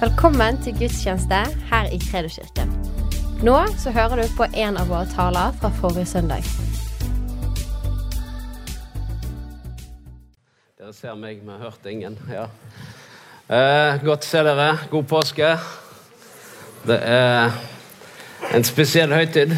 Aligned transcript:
Velkommen 0.00 0.56
til 0.64 0.72
gudstjeneste 0.78 1.38
her 1.68 1.88
i 1.92 1.98
Kredoskirken. 2.00 2.70
Nå 3.44 3.56
så 3.76 3.90
hører 3.92 4.22
du 4.22 4.30
på 4.32 4.46
en 4.56 4.78
av 4.80 4.88
våre 4.88 5.04
taler 5.12 5.52
fra 5.60 5.68
forrige 5.76 6.06
søndag. 6.08 6.46
Dere 10.80 10.94
ser 10.96 11.18
meg, 11.20 11.42
men 11.44 11.60
hørte 11.60 11.92
ingen. 11.92 12.16
Ja. 12.32 12.46
Eh, 13.52 14.00
godt 14.00 14.24
å 14.24 14.30
se 14.30 14.40
dere. 14.46 14.70
God 14.88 15.04
påske. 15.10 15.50
Det 16.88 16.96
er 16.96 17.52
en 18.56 18.64
spesiell 18.64 19.12
høytid 19.12 19.52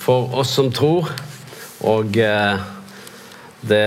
for 0.00 0.32
oss 0.32 0.56
som 0.56 0.72
tror. 0.72 1.12
Og 1.84 2.16
eh, 2.16 2.64
det 3.68 3.84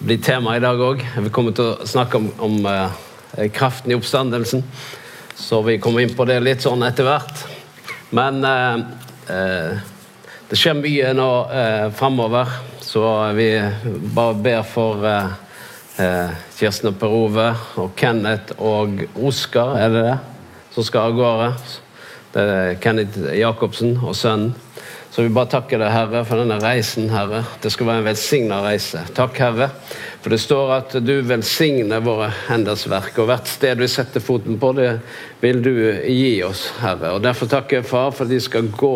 blir 0.00 0.24
tema 0.24 0.56
i 0.56 0.64
dag 0.64 0.80
òg. 0.80 1.04
Vi 1.28 1.28
kommer 1.28 1.52
til 1.52 1.74
å 1.74 1.92
snakke 1.92 2.24
om, 2.24 2.32
om 2.40 2.60
eh, 2.64 3.06
kraften 3.52 3.92
i 3.92 3.98
oppstandelsen. 3.98 4.64
Så 5.34 5.62
vi 5.62 5.78
kommer 5.78 6.00
inn 6.00 6.14
på 6.14 6.26
det 6.28 6.40
litt 6.44 6.64
sånn 6.64 6.82
etter 6.84 7.06
hvert. 7.08 7.44
Men 8.10 8.44
eh, 8.44 8.80
eh, 9.32 9.78
det 10.50 10.58
skjer 10.58 10.80
mye 10.80 11.12
nå 11.14 11.28
eh, 11.54 11.86
framover, 11.94 12.50
så 12.82 13.04
vi 13.36 13.52
bare 14.14 14.34
ber 14.42 14.64
for 14.66 15.06
eh, 15.06 15.36
eh, 16.02 16.32
Kirsten 16.58 16.90
og 16.90 16.98
Per 16.98 17.14
Ove 17.14 17.46
og 17.78 17.94
Kenneth 17.98 18.58
og 18.58 19.04
Oskar, 19.14 19.76
er 19.78 19.94
det 19.94 20.02
det? 20.08 20.16
Som 20.74 20.86
skal 20.86 21.12
av 21.12 21.16
gårde. 21.18 21.52
Det 22.34 22.42
er 22.56 22.76
Kenneth 22.82 23.30
Jacobsen 23.38 23.96
og 24.02 24.14
sønnen. 24.18 24.52
Så 25.10 25.22
vi 25.22 25.30
bare 25.34 25.50
takker 25.50 25.80
deg, 25.82 25.90
Herre, 25.90 26.20
for 26.22 26.38
denne 26.38 26.60
reisen, 26.62 27.08
Herre. 27.10 27.40
Det 27.58 27.72
skal 27.74 27.88
være 27.88 27.98
en 27.98 28.06
velsigna 28.06 28.60
reise. 28.62 29.00
Takk, 29.16 29.40
Herre. 29.42 29.66
For 30.22 30.30
det 30.30 30.38
står 30.38 30.68
at 30.76 30.92
du 31.02 31.16
velsigner 31.26 32.04
våre 32.04 32.28
henders 32.46 32.84
verk, 32.86 33.16
og 33.18 33.26
hvert 33.26 33.50
sted 33.50 33.80
vi 33.82 33.88
setter 33.90 34.22
foten 34.22 34.60
på, 34.62 34.70
det 34.78 35.00
vil 35.42 35.58
du 35.64 35.72
gi 36.04 36.36
oss, 36.46 36.68
Herre. 36.78 37.10
Og 37.16 37.24
Derfor 37.24 37.50
takker 37.50 37.80
jeg, 37.80 37.88
Far, 37.90 38.12
for 38.14 38.28
at 38.28 38.30
de 38.30 38.38
skal 38.44 38.68
gå 38.70 38.92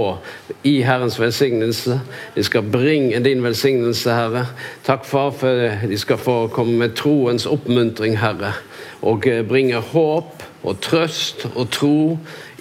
i 0.71 0.77
Herrens 0.87 1.19
velsignelse. 1.19 1.99
De 2.37 2.47
skal 2.47 2.71
bringe 2.77 3.19
din 3.25 3.43
velsignelse, 3.43 4.15
Herre. 4.15 4.45
Takk, 4.87 5.03
Far, 5.11 5.35
for 5.35 5.67
de 5.83 5.99
skal 5.99 6.23
få 6.23 6.37
komme 6.55 6.79
med 6.85 6.95
troens 7.01 7.49
oppmuntring, 7.51 8.21
Herre. 8.23 8.53
Og 9.03 9.27
bringe 9.51 9.83
håp 9.91 10.47
og 10.63 10.79
trøst 10.79 11.49
og 11.57 11.75
tro 11.75 11.99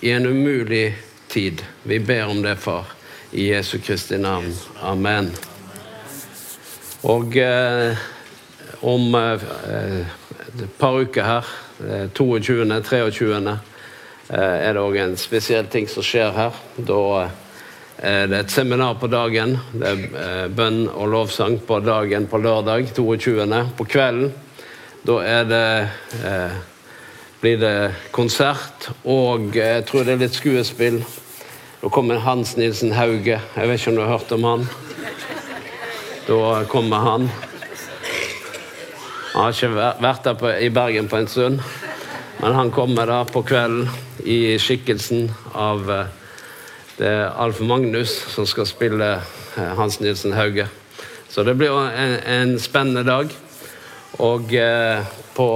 i 0.01 0.09
en 0.17 0.25
umulig 0.25 0.87
tid. 1.29 1.61
Vi 1.85 2.01
ber 2.01 2.33
om 2.33 2.41
det, 2.41 2.57
Far. 2.65 3.02
I 3.33 3.47
Jesu 3.49 3.79
Kristi 3.81 4.17
navn. 4.17 4.53
Amen. 4.81 5.31
Og 7.03 7.37
eh, 7.37 7.97
om 8.81 9.15
eh, 9.17 9.45
et 10.61 10.75
par 10.77 10.99
uker 11.01 11.25
her, 11.25 11.53
22., 12.13 12.63
23., 12.85 13.39
eh, 14.29 14.37
er 14.37 14.73
det 14.73 14.83
òg 14.83 14.99
en 15.01 15.17
spesiell 15.17 15.67
ting 15.73 15.89
som 15.89 16.05
skjer 16.05 16.31
her. 16.37 16.61
Da 16.77 17.01
er 17.97 18.29
det 18.29 18.43
et 18.43 18.53
seminar 18.53 18.99
på 19.01 19.09
dagen. 19.11 19.57
Det 19.73 19.89
er 19.89 20.05
eh, 20.23 20.47
bønn 20.53 20.85
og 20.87 21.09
lovsang 21.15 21.57
på 21.65 21.81
dagen 21.83 22.29
på 22.29 22.41
lørdag 22.43 22.93
22. 22.93 23.49
På 23.77 23.89
kvelden 23.89 24.31
da 25.03 25.17
er 25.27 25.43
det 25.49 25.65
eh, 26.23 26.59
blir 27.41 27.57
det 27.59 27.75
konsert, 28.15 28.87
og 29.03 29.51
jeg 29.55 29.83
tror 29.89 30.05
det 30.07 30.13
er 30.15 30.21
litt 30.21 30.37
skuespill. 30.37 31.01
Da 31.83 31.89
kommer 31.89 32.15
Hans 32.15 32.55
Nilsen 32.55 32.93
Hauge. 32.95 33.41
Jeg 33.55 33.67
vet 33.67 33.81
ikke 33.81 33.91
om 33.91 33.95
du 33.97 34.01
har 34.05 34.13
hørt 34.13 34.29
om 34.31 34.45
han? 34.47 34.61
Da 36.29 36.61
kommer 36.71 37.01
han. 37.03 37.25
Han 39.33 39.41
har 39.43 39.51
ikke 39.51 39.89
vært 39.99 40.21
der 40.23 40.37
på, 40.39 40.53
i 40.63 40.69
Bergen 40.71 41.09
på 41.11 41.19
en 41.19 41.27
stund, 41.27 41.59
men 42.39 42.55
han 42.55 42.71
kommer 42.71 43.11
da 43.11 43.17
på 43.27 43.41
kvelden 43.43 43.89
i 44.23 44.55
skikkelsen 44.63 45.27
av 45.51 45.91
det 46.95 47.09
er 47.09 47.35
Alf 47.43 47.59
Magnus 47.59 48.15
som 48.31 48.47
skal 48.47 48.69
spille 48.69 49.09
Hans 49.75 49.99
Nilsen 49.99 50.37
Hauge. 50.39 50.69
Så 51.27 51.43
det 51.43 51.57
blir 51.59 51.75
en, 51.83 52.15
en 52.23 52.53
spennende 52.63 53.03
dag. 53.03 53.33
Og 54.23 54.55
eh, 54.55 55.03
på 55.35 55.49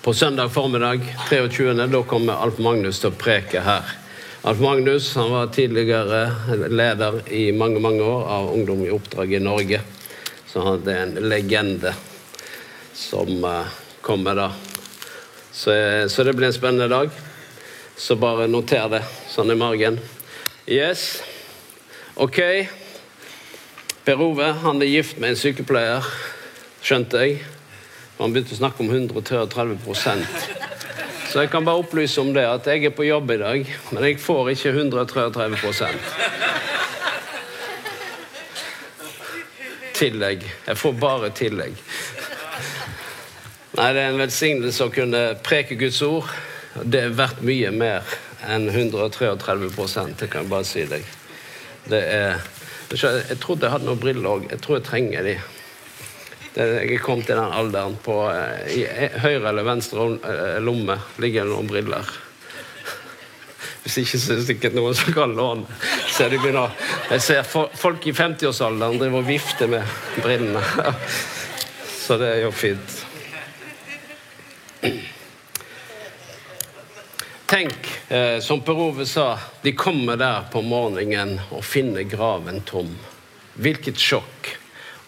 på 0.00 0.14
søndag 0.14 0.54
formiddag 0.54 1.02
23. 1.28 1.74
da 1.74 2.02
kommer 2.02 2.38
Alf 2.44 2.62
Magnus 2.62 3.02
til 3.02 3.10
å 3.10 3.18
preke 3.18 3.64
her. 3.66 3.96
Alf 4.42 4.60
Magnus 4.60 5.14
han 5.14 5.30
var 5.30 5.46
tidligere 5.46 6.32
leder 6.68 7.32
i 7.32 7.52
mange 7.52 7.80
mange 7.80 8.02
år 8.02 8.22
av 8.24 8.46
Ungdom 8.54 8.86
i 8.86 8.90
oppdrag 8.90 9.34
i 9.34 9.38
Norge. 9.38 9.80
Så 10.48 10.62
han 10.64 10.88
er 10.88 11.02
en 11.02 11.28
legende 11.28 11.92
som 12.96 13.44
uh, 13.44 13.68
kommer 14.00 14.38
da. 14.38 14.46
Så, 15.52 15.76
så, 16.08 16.24
det 16.24 16.32
blir 16.32 16.48
en 16.48 16.56
spennende 16.56 16.88
dag. 16.88 17.12
Så 17.96 18.16
bare 18.16 18.48
noter 18.48 18.88
det 18.88 19.02
sånn 19.28 19.52
i 19.52 19.58
margen. 19.60 20.00
Yes. 20.64 21.20
Ok. 22.16 22.40
Per 24.08 24.24
Ove 24.24 24.54
han 24.64 24.80
er 24.80 24.88
gift 24.88 25.20
med 25.20 25.34
en 25.34 25.40
sykepleier, 25.42 26.08
skjønte 26.80 27.26
jeg. 27.26 27.42
Han 28.16 28.32
begynte 28.32 28.56
å 28.56 28.62
snakke 28.64 28.88
om 28.88 28.88
133 28.88 30.69
Så 31.30 31.44
jeg 31.44 31.50
kan 31.52 31.62
bare 31.64 31.78
opplyse 31.78 32.18
om 32.20 32.32
det 32.34 32.42
at 32.42 32.66
jeg 32.66 32.88
er 32.88 32.94
på 32.94 33.06
jobb 33.06 33.30
i 33.30 33.38
dag, 33.38 33.68
men 33.94 34.04
jeg 34.08 34.18
får 34.18 34.50
ikke 34.50 34.72
133% 34.74 36.00
Tillegg. 40.00 40.46
Jeg 40.66 40.78
får 40.80 40.92
bare 40.96 41.28
tillegg. 41.36 41.76
Nei, 43.76 43.88
det 43.94 44.00
er 44.00 44.08
en 44.08 44.18
velsignelse 44.18 44.86
å 44.88 44.92
kunne 44.94 45.20
preke 45.44 45.76
Guds 45.78 46.00
ord. 46.02 46.30
Det 46.82 47.04
er 47.04 47.14
verdt 47.18 47.44
mye 47.44 47.70
mer 47.74 48.08
enn 48.48 48.66
133% 48.72 50.16
det 50.22 50.30
kan 50.32 50.46
jeg 50.46 50.50
bare 50.50 50.66
si 50.66 50.86
deg. 50.88 51.04
Det 51.90 52.00
er 52.00 52.40
Jeg 52.90 53.38
trodde 53.38 53.68
jeg 53.68 53.70
hadde 53.70 53.86
noen 53.86 54.00
briller 54.02 54.26
òg. 54.26 54.48
Jeg 54.50 54.64
tror 54.64 54.80
jeg 54.80 54.86
trenger 54.88 55.22
de. 55.22 55.36
Jeg 56.56 56.98
kommet 56.98 57.28
til 57.28 57.38
den 57.38 57.52
alderen 57.54 57.94
på 58.02 58.16
I 58.74 58.82
høyre 59.22 59.52
eller 59.52 59.66
venstre 59.66 60.06
lomme 60.64 60.96
ligger 61.22 61.46
det 61.46 61.52
noen 61.52 61.70
briller. 61.70 62.08
Hvis 63.84 64.00
ikke 64.02 64.18
så 64.18 64.32
er 64.32 64.40
det 64.40 64.48
sikkert 64.48 64.74
noen 64.74 64.96
som 64.98 65.14
kan 65.14 65.36
låne. 65.38 65.78
Så 66.10 66.26
de 66.28 66.40
begynner, 66.42 66.74
jeg 67.12 67.22
ser 67.22 67.46
folk 67.46 68.06
i 68.10 68.14
50-årsalderen 68.16 68.98
driver 68.98 69.22
og 69.22 69.30
vifter 69.30 69.70
med 69.70 69.94
brillene. 70.24 70.64
Så 72.00 72.16
det 72.18 72.32
er 72.34 72.40
jo 72.42 72.50
fint. 72.50 72.96
Tenk, 77.50 77.86
som 78.42 78.62
Per 78.66 78.78
Ove 78.78 79.06
sa, 79.06 79.36
de 79.62 79.72
kommer 79.78 80.18
der 80.18 80.48
på 80.50 80.62
morgenen 80.66 81.36
og 81.50 81.62
finner 81.66 82.06
graven 82.10 82.60
tom. 82.66 82.90
Hvilket 83.58 83.98
sjokk. 83.98 84.50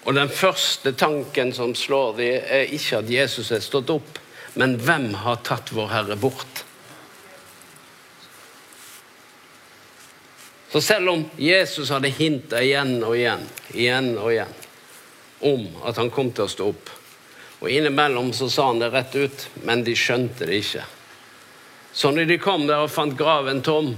Og 0.03 0.15
den 0.15 0.31
første 0.35 0.93
tanken 0.99 1.53
som 1.55 1.75
slår 1.79 2.17
dem, 2.19 2.43
er 2.43 2.75
ikke 2.75 3.03
at 3.03 3.11
Jesus 3.11 3.53
er 3.55 3.63
stått 3.63 3.93
opp, 3.95 4.19
men 4.59 4.77
hvem 4.83 5.13
har 5.23 5.43
tatt 5.47 5.71
vår 5.73 5.93
Herre 5.93 6.17
bort? 6.21 6.65
Så 10.73 10.81
selv 10.81 11.13
om 11.13 11.23
Jesus 11.37 11.91
hadde 11.93 12.09
hinta 12.09 12.63
igjen 12.65 12.97
og 13.05 13.15
igjen, 13.17 13.45
igjen 13.77 14.15
og 14.17 14.33
igjen 14.33 14.59
om 15.43 15.67
at 15.85 15.99
han 15.99 16.11
kom 16.15 16.31
til 16.33 16.47
å 16.47 16.53
stå 16.53 16.69
opp, 16.71 16.91
og 17.63 17.71
innimellom 17.71 18.31
så 18.35 18.49
sa 18.51 18.69
han 18.71 18.81
det 18.83 18.91
rett 18.95 19.15
ut, 19.15 19.47
men 19.67 19.83
de 19.87 19.95
skjønte 19.99 20.47
det 20.49 20.63
ikke. 20.63 20.85
Så 21.93 22.11
når 22.15 22.31
de 22.31 22.39
kom 22.41 22.65
der 22.67 22.87
og 22.87 22.91
fant 22.95 23.17
graven 23.19 23.61
tom, 23.63 23.93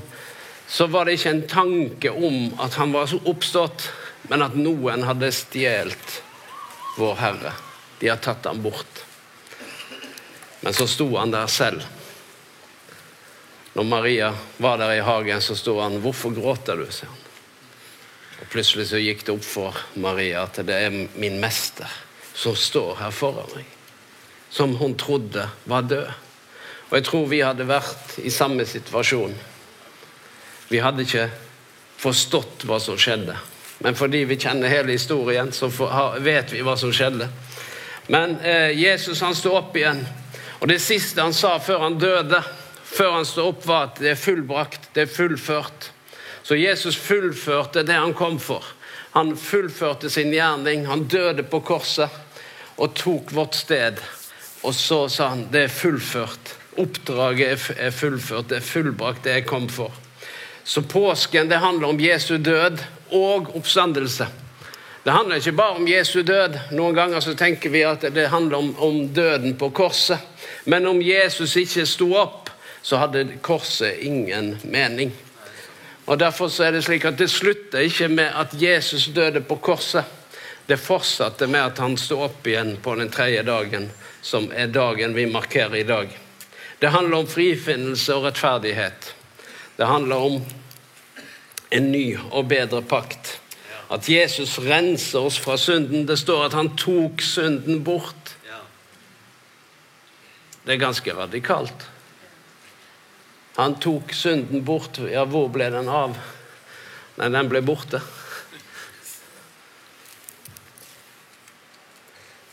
så 0.66 0.88
var 0.90 1.06
det 1.06 1.18
ikke 1.18 1.34
en 1.34 1.44
tanke 1.48 2.10
om 2.10 2.48
at 2.64 2.74
han 2.80 2.92
var 2.96 3.12
oppstått, 3.22 3.86
men 4.28 4.42
at 4.44 4.56
noen 4.56 5.04
hadde 5.04 5.32
stjålet 5.34 6.20
vår 6.96 7.18
Herre. 7.20 7.52
De 8.00 8.08
har 8.08 8.22
tatt 8.22 8.46
ham 8.48 8.62
bort. 8.62 9.04
Men 10.60 10.74
så 10.74 10.86
sto 10.88 11.10
han 11.16 11.34
der 11.34 11.46
selv. 11.46 11.84
Når 13.74 13.84
Maria 13.84 14.30
var 14.56 14.78
der 14.78 14.94
i 14.94 15.04
hagen, 15.04 15.42
så 15.42 15.56
sto 15.56 15.80
han. 15.80 16.00
'Hvorfor 16.00 16.30
gråter 16.34 16.76
du?' 16.76 16.90
sier 16.90 17.10
han. 17.10 17.22
Og 18.40 18.50
Plutselig 18.50 18.86
så 18.88 19.00
gikk 19.02 19.26
det 19.26 19.34
opp 19.34 19.44
for 19.44 19.76
Maria 19.94 20.42
at 20.42 20.60
det 20.66 20.74
er 20.74 20.90
min 21.14 21.40
mester 21.40 21.90
som 22.34 22.56
står 22.56 22.96
her 23.00 23.10
foran 23.10 23.50
meg. 23.54 23.66
Som 24.50 24.76
hun 24.76 24.94
trodde 24.98 25.48
var 25.64 25.82
død. 25.82 26.10
Og 26.90 26.96
jeg 26.98 27.04
tror 27.04 27.26
vi 27.26 27.40
hadde 27.42 27.66
vært 27.66 28.18
i 28.22 28.30
samme 28.30 28.66
situasjon. 28.66 29.34
Vi 30.68 30.78
hadde 30.78 31.02
ikke 31.02 31.30
forstått 31.98 32.66
hva 32.68 32.78
som 32.80 32.98
skjedde. 32.98 33.36
Men 33.78 33.96
fordi 33.98 34.24
vi 34.24 34.38
kjenner 34.40 34.70
hele 34.70 34.94
historien, 34.94 35.52
så 35.52 35.70
vet 36.22 36.52
vi 36.52 36.62
hva 36.62 36.76
som 36.78 36.92
skjedde. 36.94 37.28
Men 38.06 38.36
eh, 38.40 38.70
Jesus 38.78 39.20
han 39.24 39.34
sto 39.34 39.54
opp 39.56 39.76
igjen, 39.76 40.04
og 40.60 40.68
det 40.70 40.78
siste 40.82 41.22
han 41.22 41.34
sa 41.34 41.56
før 41.60 41.88
han 41.88 41.98
døde, 41.98 42.40
før 42.84 43.18
han 43.18 43.26
sto 43.28 43.48
opp, 43.50 43.66
var 43.66 43.90
at 43.90 44.00
det 44.00 44.14
er 44.14 44.20
fullbrakt, 44.20 44.90
det 44.94 45.06
er 45.06 45.12
fullført. 45.12 45.90
Så 46.44 46.56
Jesus 46.60 46.96
fullførte 47.00 47.82
det 47.82 47.96
han 47.96 48.14
kom 48.14 48.38
for. 48.40 48.64
Han 49.14 49.36
fullførte 49.36 50.10
sin 50.10 50.32
gjerning. 50.34 50.86
Han 50.86 51.06
døde 51.08 51.42
på 51.48 51.60
korset 51.64 52.12
og 52.76 52.94
tok 52.98 53.32
vårt 53.32 53.54
sted 53.54 54.00
Og 54.64 54.74
så 54.74 55.04
sa 55.08 55.28
han 55.34 55.46
det 55.52 55.66
er 55.66 55.72
fullført. 55.72 56.54
Oppdraget 56.80 57.68
er 57.76 57.90
fullført, 57.94 58.48
det 58.48 58.56
er 58.58 58.66
fullbrakt, 58.66 59.24
det 59.24 59.34
jeg 59.36 59.46
kom 59.46 59.68
for. 59.68 59.92
Så 60.64 60.82
påsken 60.82 61.50
det 61.50 61.60
handler 61.60 61.92
om 61.92 62.00
Jesu 62.00 62.38
død 62.38 62.80
og 63.14 63.54
oppstandelse. 63.56 64.26
Det 65.04 65.12
handler 65.12 65.36
ikke 65.36 65.52
bare 65.52 65.76
om 65.76 65.88
Jesu 65.88 66.22
død. 66.22 66.56
Noen 66.72 66.96
ganger 66.96 67.20
så 67.20 67.34
tenker 67.36 67.70
vi 67.70 67.82
at 67.84 68.06
det 68.14 68.30
handler 68.32 68.58
om, 68.58 68.70
om 68.80 69.02
døden 69.12 69.56
på 69.60 69.68
korset. 69.70 70.18
Men 70.64 70.86
om 70.86 71.02
Jesus 71.02 71.56
ikke 71.60 71.84
sto 71.86 72.08
opp, 72.16 72.48
så 72.82 72.96
hadde 73.02 73.26
korset 73.44 74.00
ingen 74.00 74.54
mening. 74.64 75.12
Og 76.04 76.18
Derfor 76.18 76.48
så 76.48 76.64
er 76.66 76.72
det 76.76 76.82
slik 76.84 77.04
at 77.04 77.18
det 77.20 77.30
slutter 77.32 77.84
ikke 77.84 78.08
med 78.08 78.32
at 78.32 78.56
Jesus 78.60 79.06
døde 79.12 79.40
på 79.40 79.56
korset. 79.56 80.04
Det 80.66 80.80
fortsatte 80.80 81.46
med 81.46 81.60
at 81.60 81.80
han 81.84 81.96
sto 82.00 82.22
opp 82.24 82.46
igjen 82.48 82.76
på 82.80 82.94
den 82.96 83.12
tredje 83.12 83.42
dagen, 83.44 83.90
som 84.24 84.48
er 84.56 84.72
dagen 84.72 85.12
vi 85.16 85.26
markerer 85.28 85.76
i 85.76 85.88
dag. 85.88 86.08
Det 86.80 86.92
handler 86.92 87.18
om 87.18 87.28
frifinnelse 87.28 88.16
og 88.16 88.24
rettferdighet. 88.24 89.14
Det 89.76 89.84
handler 89.84 90.16
om 90.16 90.40
en 91.74 91.90
ny 91.92 92.06
og 92.30 92.48
bedre 92.52 92.82
pakt. 92.86 93.38
At 93.92 94.08
Jesus 94.08 94.56
renser 94.62 95.26
oss 95.26 95.38
fra 95.42 95.56
synden. 95.60 96.06
Det 96.08 96.16
står 96.18 96.46
at 96.46 96.56
han 96.56 96.72
tok 96.78 97.22
synden 97.24 97.82
bort. 97.84 98.36
Det 100.64 100.72
er 100.72 100.80
ganske 100.80 101.12
radikalt. 101.12 101.88
Han 103.58 103.76
tok 103.78 104.14
synden 104.16 104.64
bort. 104.64 104.98
Ja, 105.10 105.26
hvor 105.28 105.50
ble 105.52 105.68
den 105.70 105.90
av? 105.92 106.16
Nei, 107.18 107.28
den 107.30 107.50
ble 107.50 107.60
borte. 107.62 108.00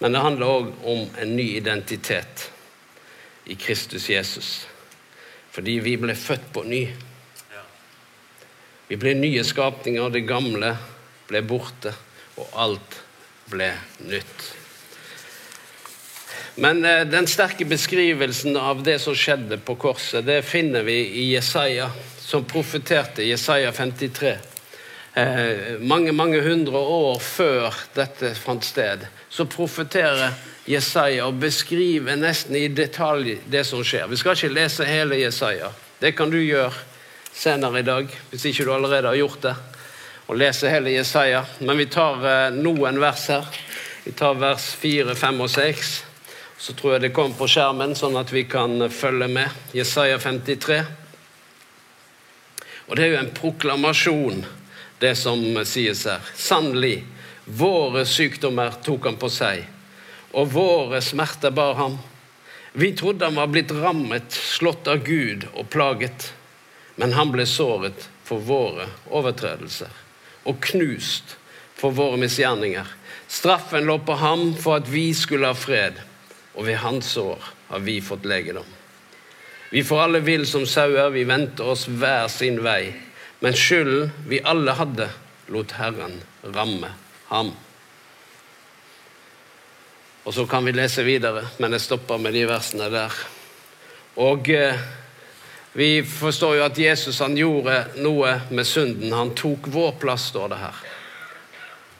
Men 0.01 0.13
det 0.13 0.25
handler 0.25 0.49
òg 0.49 0.69
om 0.89 1.07
en 1.21 1.35
ny 1.37 1.45
identitet 1.59 2.49
i 3.45 3.55
Kristus 3.55 4.09
Jesus. 4.09 4.51
Fordi 5.53 5.77
vi 5.85 5.95
ble 6.01 6.15
født 6.17 6.51
på 6.53 6.65
ny. 6.65 6.83
Vi 8.91 8.97
ble 8.99 9.13
nye 9.15 9.39
skapninger, 9.47 10.03
og 10.03 10.11
det 10.11 10.25
gamle 10.27 10.73
ble 11.29 11.39
borte, 11.47 11.93
og 12.35 12.57
alt 12.59 12.97
ble 13.47 13.69
nytt. 14.03 14.49
Men 16.59 16.83
eh, 16.83 17.05
den 17.07 17.29
sterke 17.31 17.63
beskrivelsen 17.71 18.59
av 18.59 18.81
det 18.83 18.97
som 18.99 19.15
skjedde 19.15 19.61
på 19.63 19.77
korset, 19.79 20.25
det 20.27 20.41
finner 20.43 20.83
vi 20.83 20.97
i 21.21 21.29
Jesaja, 21.29 21.87
som 22.19 22.43
profeterte, 22.43 23.23
Jesaja 23.23 23.71
53. 23.71 24.35
Eh, 25.13 25.79
mange, 25.79 26.11
mange 26.11 26.43
hundre 26.43 26.83
år 26.83 27.23
før 27.23 27.79
dette 27.95 28.35
fant 28.35 28.67
sted, 28.67 29.07
så 29.31 29.47
profeterer 29.47 30.35
Jesaja 30.67 31.31
og 31.31 31.39
beskriver 31.39 32.19
nesten 32.19 32.59
i 32.59 32.67
detalj 32.67 33.37
det 33.47 33.63
som 33.71 33.87
skjer. 33.87 34.11
Vi 34.11 34.19
skal 34.19 34.35
ikke 34.35 34.55
lese 34.59 34.83
hele 34.83 35.23
Jesaja. 35.23 35.71
Det 36.03 36.11
kan 36.19 36.27
du 36.27 36.41
gjøre 36.43 36.90
senere 37.33 37.79
i 37.79 37.87
dag, 37.87 38.11
hvis 38.29 38.45
ikke 38.49 38.65
du 38.67 38.73
allerede 38.73 39.07
har 39.07 39.19
gjort 39.19 39.41
det. 39.45 39.55
Og 40.27 40.37
lese 40.39 40.69
hele 40.71 40.93
Jesaja. 40.93 41.43
Men 41.59 41.79
vi 41.79 41.89
tar 41.91 42.23
eh, 42.27 42.53
noen 42.55 42.99
vers 43.01 43.27
her. 43.31 43.47
Vi 44.03 44.13
tar 44.17 44.39
vers 44.39 44.71
4, 44.79 45.15
5 45.15 45.41
og 45.43 45.49
6. 45.51 45.91
Så 46.61 46.73
tror 46.77 46.95
jeg 46.95 47.07
det 47.07 47.13
kommer 47.15 47.35
på 47.37 47.49
skjermen, 47.49 47.95
sånn 47.97 48.19
at 48.19 48.31
vi 48.33 48.45
kan 48.49 48.87
følge 48.93 49.27
med. 49.31 49.61
Jesaja 49.75 50.19
53. 50.21 50.81
Og 52.87 52.97
det 52.97 53.05
er 53.05 53.13
jo 53.13 53.19
en 53.21 53.33
proklamasjon, 53.33 54.41
det 54.99 55.15
som 55.17 55.41
sies 55.65 56.03
her. 56.09 56.23
Sannelig, 56.35 57.01
våre 57.45 58.03
sykdommer 58.05 58.75
tok 58.83 59.07
han 59.09 59.19
på 59.21 59.29
seg, 59.31 59.63
og 60.35 60.51
våre 60.53 60.99
smerter 61.03 61.53
bar 61.55 61.77
ham. 61.79 61.97
Vi 62.73 62.91
trodde 62.99 63.25
han 63.25 63.39
var 63.39 63.49
blitt 63.51 63.71
rammet, 63.71 64.31
slått 64.31 64.87
av 64.91 65.01
Gud 65.07 65.47
og 65.53 65.69
plaget. 65.73 66.29
Men 67.01 67.15
han 67.17 67.31
ble 67.33 67.47
såret 67.49 68.07
for 68.27 68.43
våre 68.45 68.85
overtredelser 69.09 69.89
og 70.45 70.59
knust 70.61 71.35
for 71.77 71.95
våre 71.97 72.19
misgjerninger. 72.21 72.85
Straffen 73.31 73.87
lå 73.89 73.97
på 74.05 74.19
ham 74.21 74.51
for 74.59 74.77
at 74.77 74.89
vi 74.91 75.07
skulle 75.17 75.49
ha 75.49 75.57
fred 75.57 75.97
og 76.53 76.67
ved 76.67 76.77
hans 76.83 77.15
år 77.17 77.41
har 77.71 77.81
vi 77.81 77.97
fått 78.05 78.27
legedom. 78.29 78.67
Vi 79.71 79.83
får 79.87 80.01
alle 80.03 80.19
vill 80.19 80.43
som 80.47 80.65
sauer, 80.67 81.09
vi 81.09 81.23
venter 81.23 81.69
oss 81.73 81.87
hver 81.87 82.27
sin 82.27 82.59
vei. 82.63 82.91
Men 83.39 83.55
skylden 83.57 84.11
vi 84.27 84.41
alle 84.43 84.75
hadde, 84.75 85.07
lot 85.49 85.71
Herren 85.79 86.19
ramme 86.43 86.91
ham. 87.31 87.53
Og 90.27 90.35
så 90.35 90.45
kan 90.45 90.67
vi 90.67 90.75
lese 90.75 91.05
videre, 91.07 91.47
men 91.57 91.73
jeg 91.73 91.87
stopper 91.87 92.19
med 92.21 92.35
de 92.35 92.43
versene 92.51 92.91
der. 92.93 93.15
Og 94.21 94.51
eh, 94.53 94.83
vi 95.73 96.03
forstår 96.03 96.55
jo 96.57 96.63
at 96.65 96.77
Jesus 96.77 97.19
han 97.23 97.37
gjorde 97.37 97.77
noe 98.03 98.33
med 98.51 98.67
synden. 98.67 99.13
Han 99.15 99.31
tok 99.35 99.69
vår 99.71 99.93
plass, 100.01 100.27
står 100.33 100.51
det 100.51 100.59
her. 100.59 100.81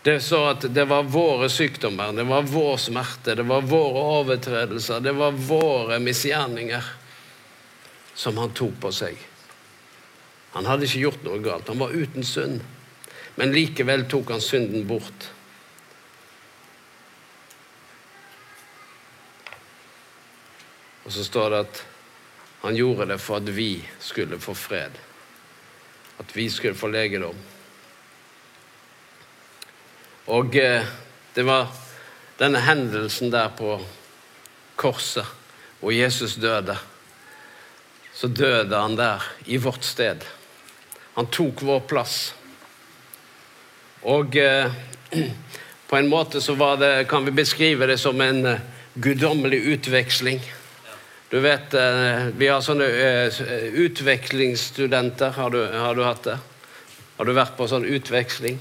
Det 0.04 0.18
så 0.26 0.42
at 0.50 0.66
det 0.74 0.86
var 0.90 1.04
våre 1.04 1.48
sykdommer, 1.50 2.12
det 2.18 2.26
var 2.28 2.48
vår 2.50 2.78
smerte, 2.82 3.36
det 3.38 3.46
var 3.46 3.62
våre 3.62 4.02
overtredelser, 4.20 5.00
det 5.00 5.14
var 5.14 5.32
våre 5.32 6.00
misgjerninger 6.02 6.88
som 8.18 8.38
han 8.42 8.52
tok 8.58 8.80
på 8.82 8.92
seg. 8.92 9.20
Han 10.58 10.66
hadde 10.68 10.90
ikke 10.90 11.04
gjort 11.06 11.28
noe 11.28 11.44
galt, 11.46 11.70
han 11.70 11.80
var 11.80 11.94
uten 11.94 12.26
synd. 12.28 12.64
Men 13.38 13.54
likevel 13.56 14.04
tok 14.12 14.34
han 14.34 14.44
synden 14.44 14.84
bort. 14.90 15.30
Og 21.06 21.14
så 21.14 21.24
står 21.24 21.54
det 21.54 21.62
at 21.68 21.86
han 22.62 22.76
gjorde 22.76 23.06
det 23.06 23.18
for 23.18 23.42
at 23.42 23.50
vi 23.50 23.82
skulle 24.00 24.40
få 24.40 24.54
fred. 24.54 24.98
At 26.22 26.36
vi 26.38 26.50
skulle 26.50 26.78
få 26.78 26.88
legedom. 26.94 27.38
Og 30.30 30.56
eh, 30.56 30.86
det 31.34 31.44
var 31.48 31.72
denne 32.38 32.62
hendelsen 32.62 33.34
der 33.34 33.50
på 33.58 33.80
korset, 34.76 35.26
hvor 35.80 35.92
Jesus 35.92 36.38
døde. 36.38 36.78
Så 38.14 38.28
døde 38.28 38.78
han 38.78 38.98
der, 38.98 39.26
i 39.46 39.58
vårt 39.58 39.84
sted. 39.84 40.22
Han 41.18 41.28
tok 41.34 41.66
vår 41.66 41.82
plass. 41.90 42.36
Og 44.06 44.38
eh, 44.38 44.70
på 45.90 45.98
en 45.98 46.10
måte 46.14 46.42
så 46.42 46.54
var 46.54 46.78
det, 46.78 47.08
kan 47.10 47.26
vi 47.26 47.34
beskrive 47.42 47.90
det 47.90 47.98
som 47.98 48.22
en 48.22 48.46
uh, 48.46 48.60
guddommelig 48.94 49.58
utveksling. 49.74 50.42
Du 51.32 51.40
vet, 51.40 51.74
uh, 51.74 52.28
Vi 52.36 52.52
har 52.52 52.62
sånne 52.62 52.86
uh, 52.92 53.42
utvekslingsstudenter. 53.86 55.32
Har 55.38 55.54
du, 55.54 55.62
har 55.64 55.96
du 55.96 56.04
hatt 56.04 56.26
det? 56.28 56.38
Har 57.18 57.28
du 57.30 57.34
vært 57.38 57.56
på 57.58 57.70
sånn 57.72 57.88
utveksling? 57.88 58.60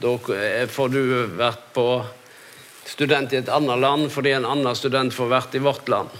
Da 0.00 0.16
får 0.18 0.88
du 0.90 1.02
vært 1.38 1.68
på 1.74 1.88
student 2.88 3.32
i 3.32 3.40
et 3.40 3.50
annet 3.52 3.80
land 3.80 4.08
fordi 4.12 4.34
en 4.34 4.46
annen 4.48 4.76
student 4.76 5.14
får 5.14 5.30
vært 5.30 5.54
i 5.54 5.62
vårt 5.62 5.88
land. 5.92 6.10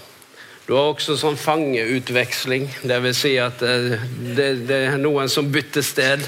Du 0.65 0.73
har 0.73 0.89
også 0.89 1.13
sånn 1.19 1.37
fangeutveksling, 1.37 2.65
dvs. 2.89 3.19
Si 3.19 3.35
at 3.37 3.61
eh, 3.61 4.01
det, 4.33 4.47
det, 4.65 4.79
er 4.89 4.95
noen 4.97 5.29
som 5.29 5.51
bytter 5.53 5.85
sted. 5.85 6.23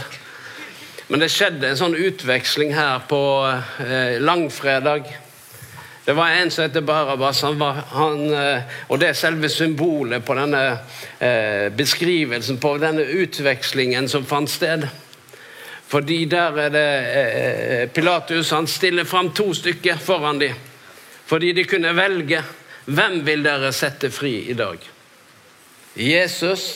Men 1.07 1.23
det 1.23 1.31
skjedde 1.33 1.71
en 1.71 1.79
sånn 1.79 1.97
utveksling 1.97 2.75
her 2.77 3.01
på 3.09 3.21
eh, 3.81 4.19
langfredag. 4.21 5.09
Det 6.07 6.13
var 6.13 6.29
en 6.29 6.51
som 6.51 6.63
heter 6.63 6.81
Barabas, 6.81 7.41
han 7.41 7.59
var, 7.59 7.73
han, 7.91 8.33
eh, 8.33 8.61
og 8.87 8.99
det 8.99 9.09
er 9.09 9.15
selve 9.19 9.49
symbolet 9.51 10.23
på 10.23 10.37
denne 10.37 10.61
eh, 11.19 11.65
beskrivelsen 11.75 12.61
på 12.63 12.71
denne 12.79 13.03
utvekslingen 13.03 14.07
som 14.07 14.23
fant 14.23 14.47
sted. 14.47 14.85
Fordi 15.91 16.21
der 16.31 16.61
er 16.63 16.71
det 16.71 16.85
eh, 17.11 17.83
Pilatus 17.91 18.53
han 18.55 18.71
stiller 18.71 19.03
fram 19.03 19.33
to 19.35 19.49
stykker 19.51 19.99
foran 19.99 20.39
dem. 20.39 20.55
Fordi 21.27 21.51
de 21.51 21.67
kunne 21.67 21.91
velge 21.99 22.39
hvem 22.85 23.19
vil 23.27 23.43
dere 23.43 23.75
sette 23.75 24.07
fri 24.07 24.37
i 24.47 24.55
dag. 24.55 24.79
Jesus, 25.91 26.69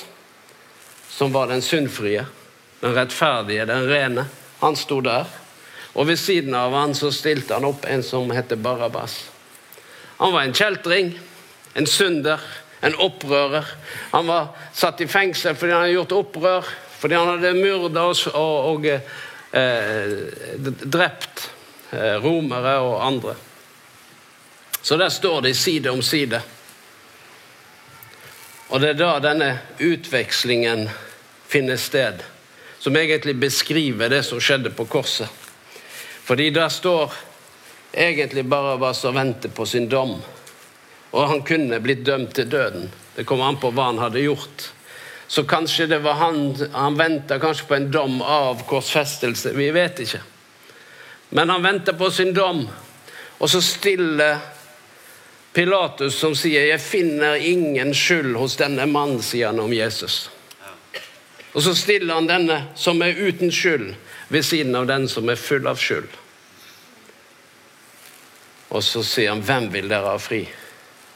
som 1.08 1.32
var 1.32 1.48
den 1.48 1.64
syndfrie, 1.64 2.28
den 2.84 3.00
rettferdige, 3.00 3.64
den 3.64 3.88
rene, 3.88 4.28
han 4.60 4.76
sto 4.76 5.00
der. 5.00 5.40
Og 5.94 6.08
ved 6.08 6.20
siden 6.20 6.56
av 6.56 6.74
han 6.76 6.96
så 6.96 7.12
stilte 7.12 7.58
han 7.58 7.68
opp 7.68 7.86
en 7.90 8.04
som 8.04 8.32
heter 8.32 8.56
Barabas. 8.56 9.18
Han 10.22 10.34
var 10.34 10.46
en 10.46 10.56
kjeltring, 10.56 11.12
en 11.74 11.88
synder, 11.88 12.40
en 12.82 12.96
opprører. 12.96 13.68
Han 14.12 14.28
var 14.28 14.54
satt 14.74 15.02
i 15.02 15.10
fengsel 15.10 15.56
fordi 15.56 15.74
han 15.74 15.86
hadde 15.86 15.98
gjort 15.98 16.18
opprør 16.22 16.72
fordi 17.02 17.18
han 17.18 17.32
hadde 17.32 17.56
myrda 17.58 18.04
oss 18.12 18.28
og, 18.30 18.76
og 18.76 18.84
eh, 18.86 20.12
drept 20.86 21.48
eh, 21.90 22.20
romere 22.22 22.76
og 22.86 23.00
andre. 23.02 23.34
Så 24.82 24.98
der 25.02 25.10
står 25.10 25.42
de 25.42 25.54
side 25.58 25.90
om 25.90 26.02
side. 26.06 26.42
Og 28.70 28.82
det 28.82 28.94
er 28.94 29.02
da 29.02 29.16
denne 29.20 29.50
utvekslingen 29.82 30.86
finner 31.50 31.82
sted, 31.82 32.22
som 32.80 32.96
egentlig 32.96 33.34
beskriver 33.42 34.14
det 34.14 34.22
som 34.30 34.40
skjedde 34.42 34.70
på 34.78 34.86
korset. 34.86 35.41
Fordi 36.24 36.50
der 36.50 36.70
står 36.70 37.14
egentlig 37.94 38.46
bare 38.50 38.78
hva 38.80 38.94
som 38.96 39.16
venter 39.16 39.50
på 39.50 39.66
sin 39.66 39.90
dom. 39.90 40.22
og 41.12 41.28
han 41.28 41.42
kunne 41.44 41.80
blitt 41.84 42.06
dømt 42.06 42.36
til 42.36 42.48
døden. 42.48 42.86
Det 43.16 43.26
kommer 43.28 43.50
an 43.52 43.58
på 43.60 43.72
hva 43.76 43.90
han 43.90 44.00
hadde 44.00 44.24
gjort. 44.24 44.70
Så 45.28 45.44
kanskje 45.44 45.88
det 45.88 46.00
var 46.04 46.14
han 46.20 46.56
Han 46.74 46.98
venta 46.98 47.40
kanskje 47.40 47.68
på 47.68 47.76
en 47.76 47.92
dom 47.92 48.22
av 48.22 48.64
korsfestelse. 48.68 49.54
Vi 49.56 49.72
vet 49.72 50.00
ikke. 50.00 50.22
Men 51.30 51.50
han 51.50 51.64
venter 51.64 51.94
på 51.94 52.10
sin 52.12 52.34
dom, 52.34 52.68
og 53.40 53.50
så 53.50 53.62
stiller 53.62 54.40
Pilatus 55.54 56.16
som 56.16 56.36
sier 56.36 56.66
'Jeg 56.66 56.82
finner 56.82 57.36
ingen 57.36 57.94
skyld 57.94 58.36
hos 58.36 58.56
denne 58.56 58.86
mannen', 58.86 59.22
sier 59.22 59.48
han 59.48 59.60
om 59.60 59.74
Jesus. 59.74 60.30
Og 61.54 61.62
så 61.62 61.76
stiller 61.76 62.14
han 62.14 62.28
denne 62.28 62.68
som 62.76 63.02
er 63.02 63.16
uten 63.16 63.52
skyld, 63.52 63.96
ved 64.32 64.46
siden 64.48 64.76
av 64.80 64.88
den 64.88 65.10
som 65.12 65.30
er 65.30 65.40
full 65.40 65.68
av 65.68 65.80
skyld. 65.80 66.10
Og 68.72 68.84
så 68.84 69.04
sier 69.04 69.34
han 69.34 69.44
'Hvem 69.44 69.72
vil 69.74 69.90
dere 69.90 70.16
ha 70.16 70.18
fri?' 70.18 70.48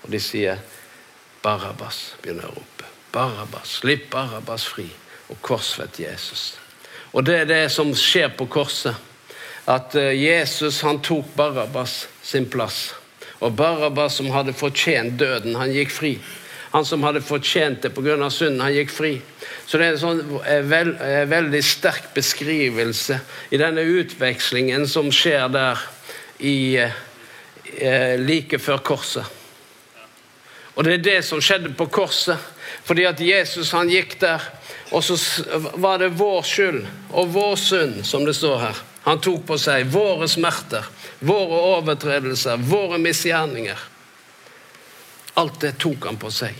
Og 0.03 0.11
de 0.11 0.19
sier 0.19 0.57
'Barabbas', 1.41 2.15
begynner 2.21 2.51
å 2.51 2.55
rope. 2.55 2.85
Barabbas, 3.11 3.79
Slipp 3.79 4.09
Barabbas 4.11 4.65
fri, 4.65 4.89
og 5.29 5.41
korsfett 5.41 5.99
Jesus. 5.99 6.57
Og 7.13 7.25
det 7.25 7.35
er 7.35 7.45
det 7.45 7.71
som 7.71 7.93
skjer 7.95 8.33
på 8.35 8.45
korset. 8.45 8.95
At 9.67 9.95
eh, 9.95 10.11
Jesus 10.11 10.81
han 10.81 10.99
tok 11.01 11.25
Barabbas 11.35 12.07
sin 12.23 12.49
plass. 12.49 12.93
Og 13.39 13.55
Barabbas, 13.55 14.13
som 14.19 14.29
hadde 14.29 14.53
fortjent 14.53 15.19
døden, 15.19 15.55
han 15.55 15.71
gikk 15.71 15.91
fri. 15.91 16.19
Han 16.75 16.85
som 16.85 17.05
hadde 17.07 17.23
fortjent 17.23 17.85
det 17.85 17.93
pga. 17.95 18.29
synden, 18.29 18.59
han 18.61 18.73
gikk 18.75 18.91
fri. 18.91 19.13
Så 19.65 19.79
det 19.79 19.85
er 19.85 19.95
en 19.95 20.01
sånn 20.01 20.41
eh, 20.43 20.61
veld, 20.67 20.97
eh, 20.99 21.23
veldig 21.31 21.61
sterk 21.63 22.11
beskrivelse 22.13 23.19
i 23.49 23.59
denne 23.61 23.81
utvekslingen 23.81 24.83
som 24.87 25.07
skjer 25.11 25.47
der 25.55 25.87
i, 26.39 26.83
like 28.19 28.59
før 28.61 28.77
korset. 28.85 29.25
Og 30.75 30.83
det 30.83 30.93
er 30.93 31.03
det 31.03 31.19
som 31.25 31.41
skjedde 31.41 31.71
på 31.75 31.87
korset. 31.87 32.37
Fordi 32.85 33.05
at 33.09 33.21
Jesus 33.21 33.71
han 33.73 33.89
gikk 33.89 34.19
der, 34.21 34.43
og 34.93 35.03
så 35.03 35.15
var 35.81 35.99
det 36.01 36.13
vår 36.19 36.43
skyld 36.45 36.83
og 37.13 37.31
vår 37.33 37.55
synd, 37.57 38.03
som 38.05 38.25
det 38.27 38.35
står 38.37 38.59
her. 38.61 38.83
Han 39.05 39.21
tok 39.21 39.45
på 39.47 39.57
seg 39.61 39.89
våre 39.93 40.27
smerter, 40.29 40.85
våre 41.25 41.61
overtredelser, 41.77 42.61
våre 42.69 42.99
misgjerninger. 43.01 43.79
Alt 45.35 45.59
det 45.61 45.77
tok 45.77 46.05
han 46.05 46.17
på 46.17 46.31
seg. 46.31 46.55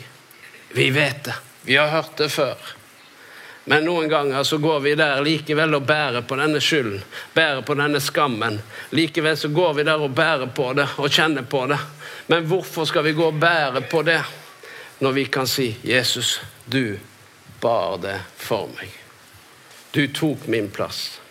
Vi 0.75 0.89
vet 0.91 1.23
det. 1.23 1.35
Vi 1.65 1.77
har 1.79 1.87
hørt 1.87 2.17
det 2.17 2.29
før. 2.29 2.57
Men 3.65 3.85
noen 3.87 4.09
ganger 4.09 4.43
så 4.43 4.57
går 4.61 4.79
vi 4.83 4.91
der 4.95 5.23
likevel 5.25 5.73
og 5.73 5.87
bærer 5.89 6.21
på 6.21 6.37
denne 6.37 6.59
skylden, 6.61 6.99
bærer 7.33 7.63
på 7.65 7.73
denne 7.79 8.01
skammen. 8.03 8.59
Likevel 8.93 9.37
så 9.37 9.49
går 9.49 9.73
vi 9.79 9.85
der 9.87 10.03
og 10.05 10.13
bærer 10.13 10.51
på 10.53 10.67
det 10.77 10.85
og 11.01 11.09
kjenner 11.09 11.47
på 11.49 11.63
det. 11.71 11.79
Men 12.27 12.45
hvorfor 12.45 12.85
skal 12.85 13.07
vi 13.07 13.15
gå 13.17 13.31
og 13.31 13.39
bære 13.41 13.81
på 13.89 14.03
det 14.05 14.19
når 14.99 15.11
vi 15.11 15.25
kan 15.25 15.47
si 15.47 15.75
'Jesus, 15.83 16.41
du 16.65 16.99
bar 17.61 17.97
det 17.97 18.21
for 18.37 18.67
meg'. 18.67 19.01
Du 19.91 20.07
tok 20.07 20.47
min 20.47 20.69
plass. 20.69 21.21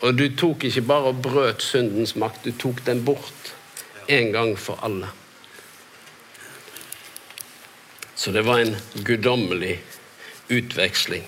Og 0.00 0.18
du 0.18 0.28
tok 0.36 0.64
ikke 0.64 0.80
bare 0.80 1.12
og 1.12 1.22
brøt 1.22 1.62
syndens 1.62 2.16
makt, 2.16 2.44
du 2.44 2.52
tok 2.52 2.86
den 2.86 3.04
bort 3.04 3.54
en 4.08 4.32
gang 4.32 4.58
for 4.58 4.78
alle. 4.82 5.08
Så 8.20 8.30
det 8.30 8.42
var 8.42 8.58
en 8.58 8.76
guddommelig 8.94 9.78
utveksling. 10.48 11.22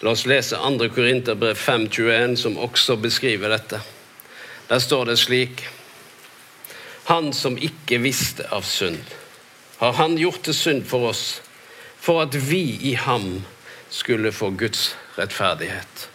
La 0.00 0.12
oss 0.14 0.26
lese 0.30 0.54
2. 0.56 0.88
Korinterbrev 0.94 1.56
5,21, 1.58 2.36
som 2.38 2.58
også 2.62 2.94
beskriver 3.02 3.50
dette. 3.50 3.80
Der 4.68 4.78
står 4.78 5.08
det 5.08 5.16
slik 5.18 5.64
han 7.10 7.32
som 7.34 7.56
ikke 7.58 7.98
visste 7.98 8.46
av 8.54 8.62
synd, 8.62 9.02
har 9.82 9.96
han 9.98 10.14
gjort 10.18 10.46
det 10.46 10.54
synd 10.54 10.84
for 10.86 11.08
oss, 11.08 11.40
for 11.98 12.22
at 12.22 12.38
vi 12.38 12.78
i 12.92 12.92
ham 12.94 13.42
skulle 13.90 14.30
få 14.30 14.52
Guds 14.54 14.92
rettferdighet. 15.18 16.06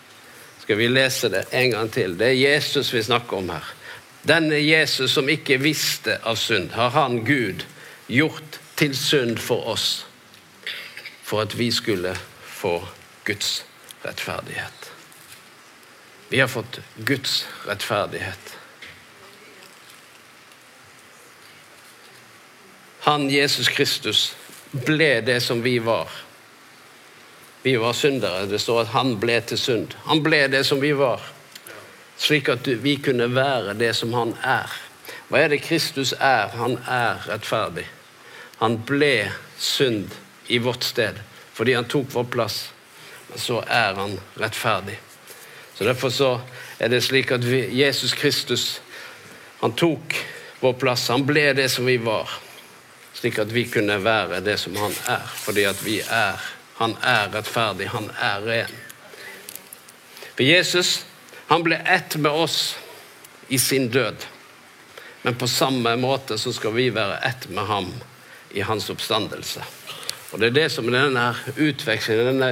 Skal 0.62 0.80
vi 0.80 0.88
lese 0.88 1.28
det 1.34 1.50
en 1.52 1.74
gang 1.76 1.92
til? 1.92 2.16
Det 2.16 2.30
er 2.30 2.40
Jesus 2.40 2.94
vi 2.94 3.04
snakker 3.04 3.42
om 3.42 3.52
her. 3.52 3.68
Denne 4.24 4.64
Jesus 4.64 5.12
som 5.12 5.28
ikke 5.28 5.60
visste 5.60 6.22
av 6.24 6.40
synd, 6.40 6.72
har 6.72 6.96
han, 6.96 7.20
Gud, 7.28 7.68
gjort 8.08 8.62
til 8.80 8.96
synd 8.96 9.44
for 9.44 9.68
oss, 9.76 10.06
for 11.32 11.42
at 11.42 11.54
vi 11.56 11.72
skulle 11.72 12.18
få 12.44 12.88
Guds 13.24 13.66
rettferdighet. 14.02 14.92
Vi 16.30 16.40
har 16.40 16.48
fått 16.48 16.80
Guds 16.96 17.48
rettferdighet. 17.68 18.58
Han, 23.00 23.30
Jesus 23.30 23.70
Kristus, 23.70 24.36
ble 24.72 25.22
det 25.22 25.40
som 25.42 25.62
vi 25.64 25.78
var. 25.80 26.12
Vi 27.64 27.78
var 27.80 27.94
syndere. 27.94 28.46
Det 28.46 28.60
står 28.60 28.82
at 28.82 28.92
han 28.92 29.16
ble 29.20 29.38
til 29.42 29.60
synd. 29.60 29.96
Han 30.10 30.20
ble 30.24 30.42
det 30.52 30.66
som 30.68 30.82
vi 30.84 30.92
var, 30.92 31.24
slik 32.18 32.52
at 32.52 32.68
vi 32.68 32.98
kunne 33.00 33.30
være 33.32 33.78
det 33.80 33.94
som 33.96 34.12
han 34.14 34.36
er. 34.44 34.68
Hva 35.30 35.46
er 35.46 35.56
det 35.56 35.62
Kristus 35.64 36.12
er? 36.12 36.52
Han 36.60 36.76
er 36.92 37.24
rettferdig. 37.30 37.88
Han 38.60 38.82
ble 38.84 39.32
synd 39.56 40.12
i 40.52 40.60
vårt 40.60 40.84
sted 40.84 41.20
fordi 41.56 41.74
han 41.76 41.86
tok 41.86 42.14
vår 42.14 42.30
plass. 42.32 42.60
Men 43.30 43.40
så 43.40 43.58
er 43.68 43.98
han 43.98 44.14
rettferdig. 44.40 44.96
Så 45.76 45.84
Derfor 45.84 46.10
så 46.10 46.30
er 46.80 46.90
det 46.90 47.02
slik 47.06 47.32
at 47.32 47.44
vi, 47.46 47.66
Jesus 47.76 48.14
Kristus 48.18 48.82
han 49.60 49.76
tok 49.78 50.16
vår 50.60 50.74
plass. 50.82 51.10
Han 51.14 51.26
ble 51.28 51.52
det 51.58 51.68
som 51.72 51.86
vi 51.86 51.98
var 52.02 52.32
slik 53.22 53.40
at 53.40 53.52
vi 53.54 53.68
kunne 53.70 54.00
være 54.02 54.40
det 54.42 54.58
som 54.58 54.76
han 54.82 54.94
er, 55.06 55.26
fordi 55.36 55.68
at 55.70 55.82
vi 55.86 56.00
er. 56.02 56.40
Han 56.82 56.96
er 57.06 57.30
rettferdig, 57.30 57.92
han 57.94 58.08
er 58.18 58.46
ren. 58.48 58.78
For 60.34 60.42
Jesus 60.42 61.04
han 61.52 61.62
ble 61.62 61.78
ett 61.86 62.16
med 62.18 62.32
oss 62.32 62.76
i 63.48 63.60
sin 63.60 63.90
død. 63.94 64.26
Men 65.22 65.36
på 65.38 65.48
samme 65.48 65.94
måte 66.02 66.40
så 66.42 66.54
skal 66.56 66.74
vi 66.74 66.88
være 66.90 67.20
ett 67.28 67.50
med 67.50 67.68
ham 67.70 67.92
i 68.58 68.64
hans 68.66 68.90
oppstandelse. 68.90 69.62
Og 70.32 70.40
Det 70.40 70.48
er 70.48 70.56
det 70.56 70.70
som 70.72 70.88
er 70.88 70.96
denne 70.96 71.26
utvekslingen, 71.58 72.28
denne, 72.32 72.52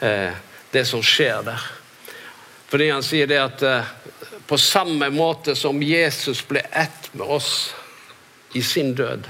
eh, 0.00 0.32
det 0.72 0.86
som 0.86 1.02
skjer 1.02 1.44
der. 1.46 1.66
Fordi 2.70 2.88
han 2.90 3.02
sier 3.06 3.26
det 3.30 3.38
at 3.38 3.62
eh, 3.62 3.92
på 4.46 4.58
samme 4.58 5.10
måte 5.14 5.54
som 5.58 5.82
Jesus 5.82 6.42
ble 6.46 6.62
ett 6.72 7.10
med 7.14 7.26
oss 7.26 7.70
i 8.54 8.62
sin 8.62 8.94
død, 8.98 9.28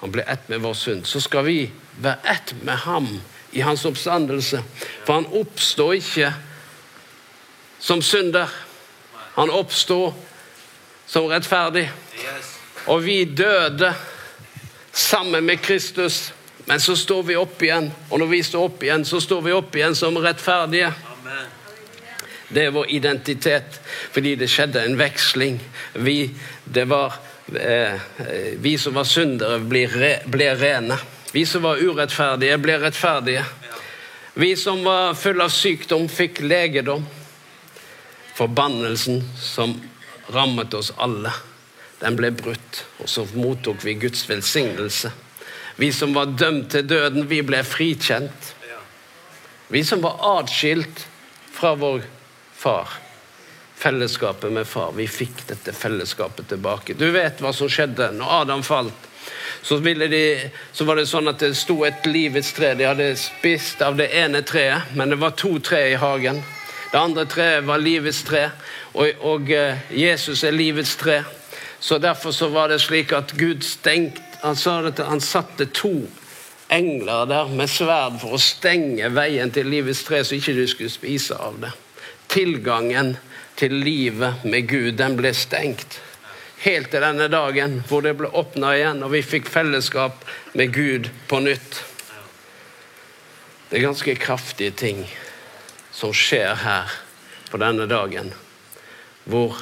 han 0.00 0.12
ble 0.14 0.24
ett 0.30 0.48
med 0.48 0.62
vår 0.62 0.76
synd. 0.78 1.06
Så 1.06 1.20
skal 1.20 1.44
vi 1.44 1.70
være 1.98 2.22
ett 2.24 2.54
med 2.62 2.76
ham 2.86 3.08
i 3.50 3.60
hans 3.60 3.84
oppstandelse. 3.84 4.62
For 5.04 5.18
han 5.18 5.26
oppstår 5.26 5.96
ikke 5.98 6.32
som 7.82 8.02
synder. 8.02 8.48
Han 9.34 9.50
oppstår 9.50 10.14
som 11.06 11.26
rettferdig. 11.26 11.88
Og 12.86 13.02
vi 13.04 13.24
døde 13.24 13.92
sammen 14.92 15.44
med 15.46 15.60
Kristus, 15.60 16.32
men 16.64 16.80
så 16.80 16.96
står 16.96 17.22
vi 17.22 17.36
opp 17.36 17.62
igjen. 17.62 17.90
Og 18.10 18.18
når 18.18 18.26
vi 18.26 18.42
står 18.42 18.64
opp 18.70 18.82
igjen, 18.82 19.04
så 19.04 19.20
står 19.20 19.42
vi 19.46 19.54
opp 19.56 19.76
igjen 19.76 19.96
som 19.96 20.18
rettferdige. 20.18 20.92
Det 22.48 22.64
er 22.64 22.72
vår 22.72 22.90
identitet, 22.96 23.80
fordi 24.12 24.34
det 24.40 24.48
skjedde 24.48 24.84
en 24.84 24.98
veksling. 24.98 25.58
Vi, 26.00 26.22
det 26.64 26.86
var 26.88 27.16
Eh, 27.54 28.00
vi 28.60 28.78
som 28.78 28.94
var 28.94 29.04
syndere, 29.04 29.58
ble 30.26 30.54
rene. 30.54 30.98
Vi 31.32 31.46
som 31.46 31.62
var 31.64 31.80
urettferdige, 31.80 32.58
ble 32.60 32.76
rettferdige. 32.82 33.44
Vi 34.34 34.56
som 34.56 34.84
var 34.84 35.14
fulle 35.16 35.46
av 35.48 35.52
sykdom, 35.52 36.08
fikk 36.08 36.42
legedom. 36.44 37.06
Forbannelsen 38.36 39.22
som 39.40 39.72
rammet 40.28 40.74
oss 40.76 40.92
alle, 40.96 41.32
den 41.98 42.18
ble 42.18 42.30
brutt, 42.34 42.84
og 43.02 43.10
så 43.10 43.24
mottok 43.34 43.82
vi 43.84 43.96
Guds 43.98 44.22
velsignelse. 44.28 45.10
Vi 45.78 45.90
som 45.94 46.14
var 46.14 46.34
dømt 46.38 46.70
til 46.74 46.86
døden, 46.86 47.26
vi 47.30 47.42
ble 47.46 47.62
frikjent. 47.66 48.54
Vi 49.68 49.82
som 49.84 50.02
var 50.02 50.18
atskilt 50.38 51.04
fra 51.54 51.74
vår 51.78 52.02
far 52.58 52.98
fellesskapet 53.78 54.52
med 54.52 54.66
far. 54.66 54.92
Vi 54.92 55.06
fikk 55.08 55.46
dette 55.46 55.72
fellesskapet 55.72 56.48
tilbake. 56.48 56.94
Du 56.98 57.10
vet 57.14 57.40
hva 57.42 57.52
som 57.54 57.70
skjedde 57.70 58.10
når 58.16 58.32
Adam 58.42 58.62
falt. 58.66 59.06
Så, 59.62 59.78
de, 59.78 60.50
så, 60.72 60.84
var 60.84 60.98
det 60.98 61.06
sånn 61.10 61.30
at 61.30 61.42
det 61.42 61.52
sto 61.58 61.82
et 61.86 62.06
livets 62.06 62.52
tre. 62.56 62.72
De 62.78 62.86
hadde 62.88 63.10
spist 63.20 63.82
av 63.84 63.98
det 63.98 64.08
ene 64.16 64.42
treet, 64.46 64.94
men 64.98 65.12
det 65.12 65.18
var 65.22 65.36
to 65.38 65.58
tre 65.62 65.82
i 65.92 65.98
hagen. 65.98 66.40
Det 66.92 66.98
andre 66.98 67.26
treet 67.28 67.66
var 67.68 67.82
livets 67.82 68.22
tre, 68.24 68.46
og, 68.94 69.24
og 69.28 69.50
uh, 69.52 69.90
Jesus 69.92 70.42
er 70.46 70.56
livets 70.56 70.94
tre. 70.96 71.20
Så 71.80 71.98
Derfor 71.98 72.32
så 72.32 72.48
var 72.48 72.68
det 72.68 72.80
slik 72.82 73.12
at 73.12 73.32
Gud 73.38 73.62
stengte 73.64 74.22
Han 74.42 74.56
sa 74.56 74.78
at 74.86 74.98
han 74.98 75.20
satte 75.20 75.66
to 75.74 76.06
engler 76.70 77.26
der 77.26 77.48
med 77.50 77.70
sverd 77.70 78.20
for 78.20 78.36
å 78.36 78.42
stenge 78.42 79.08
veien 79.10 79.50
til 79.50 79.66
livets 79.66 80.04
tre, 80.06 80.20
så 80.24 80.36
ikke 80.36 80.54
du 80.54 80.66
skulle 80.68 80.92
spise 80.92 81.34
av 81.34 81.56
det. 81.62 81.72
Tilgangen 82.28 83.16
til 83.58 83.72
livet 83.72 84.44
med 84.44 84.68
Gud, 84.68 84.92
den 85.00 85.16
ble 85.18 85.32
stengt. 85.34 86.00
helt 86.58 86.90
til 86.90 87.00
denne 87.00 87.28
dagen 87.30 87.76
hvor 87.86 88.02
det 88.02 88.16
ble 88.18 88.28
åpna 88.34 88.72
igjen, 88.74 89.02
og 89.02 89.12
vi 89.14 89.22
fikk 89.22 89.46
fellesskap 89.46 90.24
med 90.58 90.72
Gud 90.74 91.10
på 91.30 91.38
nytt. 91.40 91.82
Det 93.70 93.78
er 93.78 93.86
ganske 93.86 94.14
kraftige 94.18 94.70
ting 94.70 95.04
som 95.94 96.14
skjer 96.14 96.54
her 96.54 96.90
på 97.50 97.60
denne 97.62 97.86
dagen, 97.86 98.32
hvor 99.24 99.54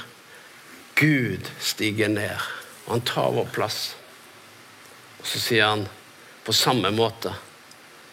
Gud 0.96 1.50
stiger 1.60 2.08
ned, 2.08 2.40
og 2.86 2.96
han 2.96 3.04
tar 3.04 3.34
vår 3.36 3.50
plass. 3.52 3.80
Og 5.20 5.26
så 5.28 5.40
sier 5.42 5.68
han 5.68 5.84
på 6.46 6.54
samme 6.56 6.92
måte 6.94 7.34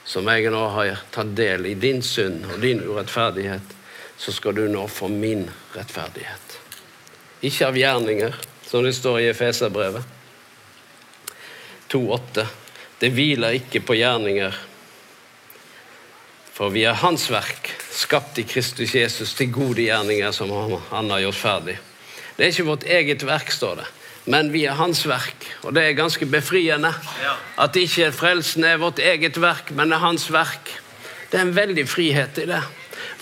som 0.04 0.28
jeg 0.28 0.52
nå 0.52 0.64
har 0.76 1.00
tatt 1.14 1.32
del 1.38 1.70
i 1.70 1.78
din 1.80 2.02
synd 2.04 2.44
og 2.52 2.60
din 2.60 2.82
urettferdighet, 2.84 3.76
så 4.18 4.34
skal 4.36 4.56
du 4.58 4.66
nå 4.68 4.84
få 4.92 5.08
min 5.08 5.46
rettferdighet. 5.74 6.58
Ikke 7.44 7.70
av 7.70 7.78
gjerninger, 7.80 8.36
som 8.68 8.84
det 8.84 8.94
står 8.98 9.22
i 9.22 9.30
Efeserbrevet 9.32 10.04
2,8. 11.92 12.46
Det 13.00 13.12
hviler 13.14 13.60
ikke 13.60 13.84
på 13.86 13.96
gjerninger, 14.00 14.56
for 16.54 16.74
vi 16.74 16.84
er 16.88 17.00
Hans 17.00 17.30
verk, 17.32 17.72
skapt 17.94 18.40
i 18.42 18.46
Kristus 18.48 18.94
Jesus 18.96 19.34
til 19.38 19.52
gode 19.54 19.88
gjerninger 19.88 20.32
som 20.36 20.52
han, 20.92 21.12
har 21.12 21.24
gjort 21.26 21.40
ferdig. 21.40 21.78
Det 22.38 22.46
er 22.46 22.54
ikke 22.54 22.72
vårt 22.72 22.88
eget 22.90 23.28
verk, 23.28 23.52
står 23.52 23.84
det 23.84 23.90
men 24.26 24.52
vi 24.54 24.64
er 24.68 24.78
hans 24.80 25.04
verk. 25.08 25.48
Og 25.68 25.74
det 25.76 25.84
er 25.84 25.98
ganske 25.98 26.26
befriende. 26.30 26.94
At 27.60 27.76
ikke 27.76 28.12
frelsen 28.16 28.64
er 28.68 28.80
vårt 28.82 29.02
eget 29.04 29.40
verk, 29.42 29.74
men 29.76 29.92
er 29.92 30.04
hans 30.04 30.30
verk. 30.32 30.72
Det 31.32 31.40
er 31.40 31.48
en 31.48 31.56
veldig 31.56 31.86
frihet 31.90 32.40
i 32.44 32.48
det. 32.48 32.62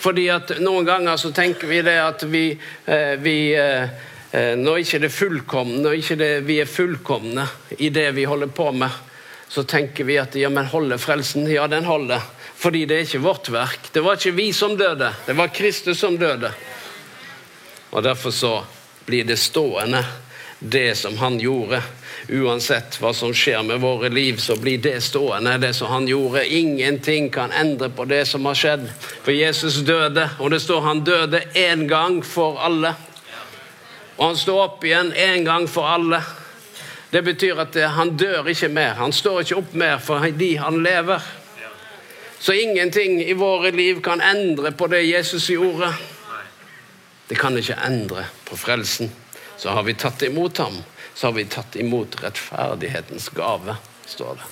Fordi 0.02 0.28
at 0.34 0.52
noen 0.62 0.86
ganger 0.86 1.18
så 1.18 1.32
tenker 1.34 1.70
vi 1.70 1.80
det 1.82 1.96
at 2.02 2.22
vi, 2.30 2.44
eh, 2.86 3.14
vi 3.22 3.54
eh, 3.54 3.88
eh, 4.30 4.54
Når 4.58 4.82
ikke 4.82 4.98
det 4.98 5.08
er 5.08 5.16
fullkomne, 5.16 5.80
når 5.82 5.96
ikke 5.98 6.16
det, 6.18 6.30
vi 6.46 6.58
er 6.60 6.70
fullkomne 6.70 7.46
i 7.78 7.88
det 7.90 8.10
vi 8.14 8.24
holder 8.24 8.50
på 8.50 8.70
med, 8.72 8.90
så 9.48 9.62
tenker 9.68 10.04
vi 10.04 10.18
at 10.18 10.34
ja, 10.34 10.48
men 10.48 10.66
holder 10.66 10.98
frelsen? 10.98 11.46
Ja, 11.50 11.66
den 11.66 11.84
holder. 11.84 12.22
Fordi 12.56 12.84
det 12.86 12.96
er 12.96 13.06
ikke 13.06 13.24
vårt 13.24 13.50
verk. 13.52 13.90
Det 13.92 14.02
var 14.02 14.18
ikke 14.18 14.36
vi 14.36 14.52
som 14.52 14.76
døde, 14.78 15.12
det 15.26 15.36
var 15.36 15.54
Kristus 15.54 15.98
som 15.98 16.18
døde. 16.18 16.52
Og 17.90 18.02
derfor 18.02 18.30
så 18.30 18.54
blir 19.06 19.24
det 19.24 19.36
stående 19.36 20.04
det 20.58 20.94
som 20.94 21.18
han 21.18 21.40
gjorde. 21.40 21.82
Uansett 22.28 23.00
hva 23.02 23.10
som 23.14 23.32
skjer 23.34 23.62
med 23.66 23.80
våre 23.82 24.08
liv, 24.08 24.36
så 24.38 24.56
blir 24.56 24.78
det 24.78 25.00
stående, 25.02 25.56
det 25.58 25.72
som 25.74 25.90
han 25.90 26.06
gjorde. 26.08 26.46
Ingenting 26.46 27.30
kan 27.30 27.52
endre 27.52 27.88
på 27.90 28.04
det 28.04 28.24
som 28.30 28.46
har 28.46 28.54
skjedd. 28.54 28.86
For 29.24 29.34
Jesus 29.34 29.80
døde, 29.82 30.28
og 30.38 30.50
det 30.54 30.60
står 30.62 30.80
han 30.80 31.02
døde 31.04 31.42
én 31.54 31.88
gang 31.90 32.22
for 32.22 32.60
alle. 32.62 32.94
Og 34.16 34.26
han 34.26 34.38
står 34.38 34.62
opp 34.62 34.84
igjen 34.86 35.12
én 35.18 35.44
gang 35.44 35.66
for 35.68 35.88
alle. 35.88 36.22
Det 37.10 37.24
betyr 37.26 37.58
at 37.60 37.76
han 37.96 38.14
dør 38.16 38.46
ikke 38.48 38.70
mer. 38.72 38.94
Han 39.02 39.12
står 39.12 39.42
ikke 39.42 39.58
opp 39.58 39.74
mer 39.74 39.98
fordi 40.00 40.54
han 40.62 40.78
lever. 40.84 41.20
Så 42.38 42.52
ingenting 42.52 43.20
i 43.22 43.34
våre 43.38 43.70
liv 43.70 44.00
kan 44.02 44.20
endre 44.20 44.72
på 44.72 44.86
det 44.86 45.02
Jesus 45.02 45.50
gjorde. 45.50 45.92
Det 47.32 47.40
kan 47.40 47.56
ikke 47.56 47.80
endre 47.80 48.26
på 48.44 48.60
frelsen 48.60 49.08
så 49.62 49.70
har 49.70 49.82
vi 49.82 49.94
tatt 49.94 50.22
imot 50.22 50.58
ham, 50.58 50.74
så 51.14 51.26
har 51.26 51.32
vi 51.32 51.44
tatt 51.44 51.76
imot 51.76 52.16
rettferdighetens 52.22 53.28
gave, 53.28 53.76
står 54.06 54.34
det. 54.40 54.48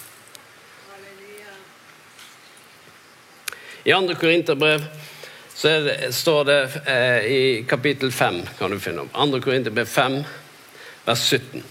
I 3.84 3.92
andre 3.92 4.14
Korinterbrev 4.14 4.84
så 5.54 5.68
det, 5.68 6.12
står 6.14 6.44
det 6.44 6.60
eh, 6.86 7.24
i 7.32 7.64
kapittel 7.68 8.12
5, 8.12 8.38
kan 8.58 8.70
du 8.70 8.78
finne 8.80 9.00
om. 9.00 9.10
Andre 9.12 9.40
Korinterbrev 9.40 9.86
5, 9.86 10.22
vers 11.04 11.24
17. 11.26 11.64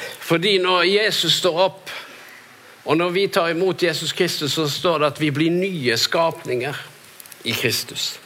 Fordi 0.00 0.58
når 0.58 0.82
Jesus 0.88 1.36
står 1.42 1.60
opp, 1.66 1.92
og 2.84 2.96
når 2.96 3.10
vi 3.18 3.28
tar 3.28 3.52
imot 3.52 3.82
Jesus 3.82 4.16
Kristus, 4.16 4.56
så 4.56 4.68
står 4.70 4.98
det 4.98 5.12
at 5.12 5.20
vi 5.20 5.30
blir 5.30 5.52
nye 5.52 5.96
skapninger 6.00 6.82
i 7.44 7.52
Kristus. 7.52 8.19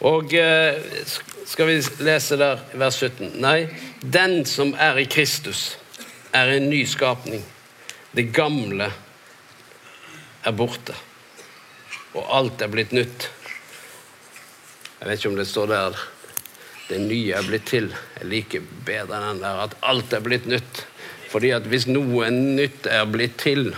Og 0.00 0.32
eh, 0.34 0.78
skal 1.46 1.68
vi 1.68 1.80
lese 2.06 2.38
der 2.40 2.62
vers 2.80 3.00
17? 3.02 3.34
Nei, 3.42 3.68
den 4.00 4.46
som 4.48 4.72
er 4.80 4.96
i 5.02 5.08
Kristus, 5.10 5.74
er 6.32 6.54
en 6.54 6.70
ny 6.70 6.84
skapning. 6.88 7.42
Det 8.16 8.30
gamle 8.34 8.88
er 10.46 10.56
borte, 10.56 10.96
og 12.14 12.24
alt 12.32 12.64
er 12.64 12.72
blitt 12.72 12.94
nytt. 12.96 13.28
Jeg 15.00 15.08
vet 15.08 15.20
ikke 15.20 15.32
om 15.34 15.38
det 15.40 15.48
står 15.48 15.68
der 15.70 16.00
det 16.90 16.98
nye 17.04 17.36
er 17.38 17.46
blitt 17.46 17.68
til. 17.70 17.92
Jeg 18.18 18.26
liker 18.26 18.64
bedre 18.86 19.20
den 19.28 19.44
der 19.44 19.60
at 19.62 19.76
alt 19.86 20.12
er 20.16 20.24
blitt 20.24 20.48
nytt. 20.50 20.84
Fordi 21.30 21.52
at 21.54 21.68
hvis 21.70 21.86
noe 21.86 22.32
nytt 22.34 22.88
er 22.90 23.04
blitt 23.06 23.36
til, 23.38 23.70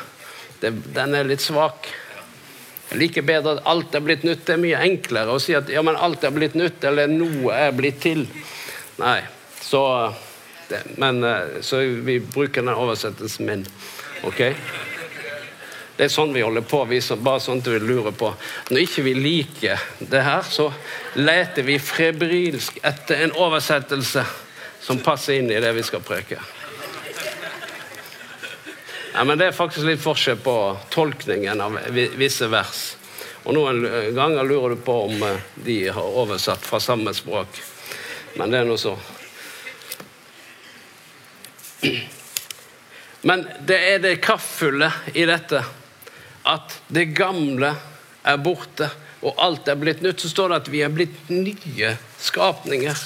det, 0.63 0.73
den 0.97 1.19
er 1.19 1.29
litt 1.29 1.45
svak. 1.45 1.91
Jeg 2.93 3.01
liker 3.01 3.25
bedre 3.25 3.55
at 3.57 3.69
alt 3.73 3.95
er 3.97 4.03
blitt 4.05 4.25
nytt. 4.29 4.43
Det 4.45 4.53
er 4.53 4.61
mye 4.61 4.81
enklere 4.85 5.33
å 5.33 5.41
si 5.41 5.55
at 5.57 5.71
ja, 5.73 5.81
men 5.81 5.97
alt 5.97 6.27
er 6.29 6.35
blitt 6.35 6.57
nytt, 6.59 6.85
eller 6.85 7.09
noe 7.09 7.55
er 7.57 7.73
blitt 7.73 8.03
til. 8.05 8.27
Nei, 9.01 9.23
så 9.65 9.81
det, 10.69 10.83
Men 11.01 11.25
eh, 11.25 11.61
så 11.65 11.81
vi 11.81 12.19
bruker 12.21 12.61
den 12.61 12.75
oversettelsen 12.75 13.49
min. 13.49 13.65
Ok? 14.29 14.45
Det 15.97 16.05
er 16.05 16.13
sånn 16.13 16.33
vi 16.37 16.45
holder 16.45 16.65
på, 16.69 16.85
vi 16.89 17.01
som, 17.05 17.21
bare 17.25 17.41
sånn 17.41 17.65
at 17.65 17.73
vi 17.73 17.81
lurer 17.81 18.13
på. 18.13 18.29
Når 18.69 18.85
ikke 18.85 19.05
vi 19.09 19.17
liker 19.17 19.89
det 20.01 20.25
her, 20.25 20.45
så 20.45 20.69
leter 21.17 21.65
vi 21.65 21.79
febrilsk 21.81 22.81
etter 22.85 23.25
en 23.25 23.37
oversettelse 23.41 24.25
som 24.83 25.01
passer 25.01 25.41
inn 25.41 25.49
i 25.53 25.61
det 25.65 25.73
vi 25.77 25.85
skal 25.87 26.05
preke. 26.05 26.41
Ja, 29.15 29.25
men 29.25 29.39
Det 29.39 29.47
er 29.47 29.53
faktisk 29.53 29.85
litt 29.87 30.01
forskjell 30.01 30.39
på 30.41 30.57
tolkningen 30.91 31.61
av 31.61 31.77
visse 32.17 32.49
vers. 32.49 32.85
Og 33.45 33.53
Noen 33.57 33.83
ganger 34.17 34.47
lurer 34.47 34.73
du 34.73 34.85
på 34.85 34.95
om 35.09 35.25
eh, 35.27 35.43
de 35.67 35.77
har 35.93 36.17
oversatt 36.23 36.65
fra 36.65 36.81
samme 36.81 37.13
språk. 37.15 37.59
Men 38.39 38.53
det 38.55 38.63
er 38.63 38.71
nå 38.71 38.79
så. 38.81 38.95
Men 43.29 43.45
det 43.67 43.79
er 43.91 44.01
det 44.03 44.15
kraftfulle 44.25 44.89
i 45.13 45.27
dette. 45.29 45.61
At 46.49 46.79
det 46.89 47.11
gamle 47.19 47.75
er 48.25 48.41
borte, 48.41 48.89
og 49.23 49.37
alt 49.43 49.69
er 49.69 49.79
blitt 49.79 50.01
nytt. 50.03 50.23
Så 50.23 50.33
står 50.33 50.55
det 50.55 50.63
at 50.63 50.73
vi 50.73 50.81
er 50.87 50.95
blitt 50.95 51.29
nye 51.29 51.97
skapninger. 52.23 53.05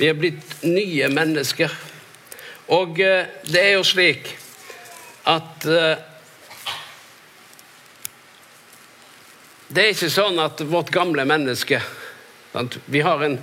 Vi 0.00 0.10
er 0.10 0.18
blitt 0.18 0.58
nye 0.66 1.08
mennesker. 1.12 1.70
Og 2.74 2.98
eh, 2.98 3.28
det 3.46 3.66
er 3.68 3.76
jo 3.76 3.86
slik 3.86 4.34
at 5.24 5.66
uh, 5.66 6.06
Det 9.70 9.82
er 9.84 9.92
ikke 9.94 10.10
sånn 10.10 10.38
at 10.42 10.58
vårt 10.66 10.88
gamle 10.90 11.22
menneske 11.28 11.78
sant? 12.50 12.80
Vi 12.90 13.04
har 13.06 13.20
en, 13.22 13.36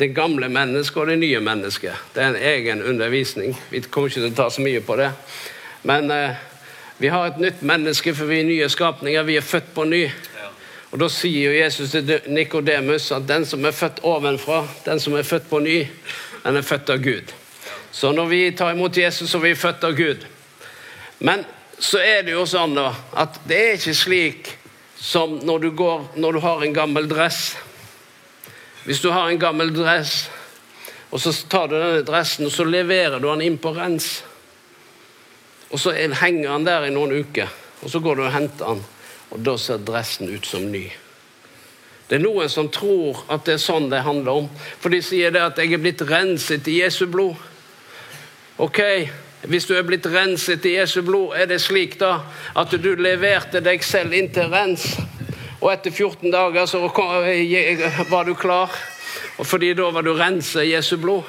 det 0.00 0.08
gamle 0.10 0.48
mennesket 0.50 0.98
og 0.98 1.12
det 1.12 1.20
nye 1.20 1.38
mennesket. 1.38 1.94
Det 2.10 2.24
er 2.24 2.32
en 2.32 2.40
egen 2.50 2.82
undervisning. 2.82 3.54
Vi 3.70 3.84
kommer 3.86 4.10
ikke 4.10 4.24
til 4.24 4.32
å 4.32 4.38
ta 4.40 4.48
så 4.50 4.64
mye 4.64 4.82
på 4.82 4.96
det. 4.98 5.12
Men 5.86 6.10
uh, 6.10 6.34
vi 6.98 7.12
har 7.14 7.28
et 7.28 7.38
nytt 7.38 7.62
menneske, 7.62 8.14
for 8.18 8.26
vi 8.26 8.40
er 8.40 8.48
nye 8.48 8.68
skapninger. 8.72 9.22
Vi 9.28 9.36
er 9.38 9.46
født 9.46 9.70
på 9.76 9.84
ny. 9.86 10.02
Og 10.90 10.98
Da 10.98 11.08
sier 11.12 11.52
jo 11.52 11.58
Jesus 11.58 11.92
til 11.92 12.32
Nikodemus 12.32 13.10
at 13.12 13.28
den 13.28 13.44
som 13.46 13.64
er 13.68 13.76
født 13.76 14.00
ovenfra, 14.02 14.64
den 14.86 15.00
som 15.00 15.14
er 15.14 15.22
født 15.28 15.46
på 15.50 15.60
ny, 15.62 15.82
den 16.42 16.56
er 16.56 16.66
født 16.66 16.90
av 16.90 17.04
Gud. 17.04 17.30
Så 17.92 18.10
når 18.12 18.26
vi 18.26 18.40
tar 18.56 18.72
imot 18.74 18.96
Jesus, 18.96 19.30
så 19.30 19.38
er 19.38 19.50
vi 19.50 19.54
født 19.54 19.84
av 19.84 19.94
Gud. 19.94 20.26
Men 21.18 21.44
så 21.78 22.00
er 22.02 22.24
det 22.26 22.34
jo 22.34 22.46
sånn 22.46 22.74
da, 22.78 22.90
at 23.18 23.38
det 23.48 23.58
er 23.58 23.78
ikke 23.78 23.94
slik 23.94 24.50
som 24.98 25.38
når 25.46 25.62
du, 25.62 25.70
går, 25.78 26.04
når 26.18 26.38
du 26.38 26.40
har 26.42 26.62
en 26.62 26.74
gammel 26.74 27.08
dress. 27.10 27.56
Hvis 28.86 29.02
du 29.02 29.10
har 29.14 29.28
en 29.28 29.40
gammel 29.40 29.70
dress, 29.74 30.28
og 31.10 31.22
så 31.22 31.32
tar 31.48 31.70
du 31.70 31.76
denne 31.78 32.04
dressen 32.06 32.48
og 32.48 32.52
så 32.52 32.66
leverer 32.68 33.20
du 33.20 33.28
den 33.30 33.46
inn 33.46 33.58
på 33.60 33.72
rens. 33.76 34.18
Og 35.70 35.80
så 35.80 35.92
henger 35.94 36.50
den 36.50 36.66
der 36.66 36.88
i 36.88 36.94
noen 36.94 37.12
uker, 37.20 37.50
og 37.82 37.92
så 37.92 38.00
går 38.02 38.18
du 38.18 38.24
og 38.26 38.32
henter 38.34 38.72
den, 38.72 38.82
og 39.30 39.44
da 39.44 39.54
ser 39.60 39.84
dressen 39.84 40.30
ut 40.32 40.48
som 40.48 40.66
ny. 40.72 40.86
Det 42.08 42.16
er 42.16 42.24
noen 42.24 42.48
som 42.48 42.70
tror 42.72 43.20
at 43.28 43.44
det 43.44 43.58
er 43.58 43.60
sånn 43.60 43.90
det 43.92 44.00
handler 44.06 44.44
om. 44.44 44.46
For 44.80 44.88
de 44.92 45.02
sier 45.04 45.30
det 45.30 45.42
at 45.44 45.58
'jeg 45.58 45.74
er 45.76 45.82
blitt 45.84 46.02
renset 46.08 46.68
i 46.68 46.80
Jesu 46.80 47.04
blod'. 47.06 47.36
Ok, 48.58 48.80
hvis 49.46 49.68
du 49.68 49.76
er 49.78 49.86
blitt 49.86 50.06
renset 50.10 50.64
i 50.66 50.74
Jesu 50.74 51.02
blod, 51.06 51.36
er 51.38 51.46
det 51.46 51.60
slik 51.62 51.98
da 52.00 52.16
at 52.58 52.72
du 52.74 52.90
leverte 52.98 53.62
deg 53.62 53.84
selv 53.86 54.16
inn 54.18 54.32
til 54.34 54.50
rens, 54.50 54.96
og 55.60 55.70
etter 55.72 55.94
14 55.94 56.30
dager 56.30 56.66
så 56.66 56.80
var 56.82 58.26
du 58.26 58.34
klar, 58.38 58.74
fordi 59.38 59.74
da 59.78 59.90
var 59.94 60.06
du 60.06 60.14
renset 60.18 60.64
i 60.64 60.72
Jesu 60.72 60.96
blod? 60.98 61.26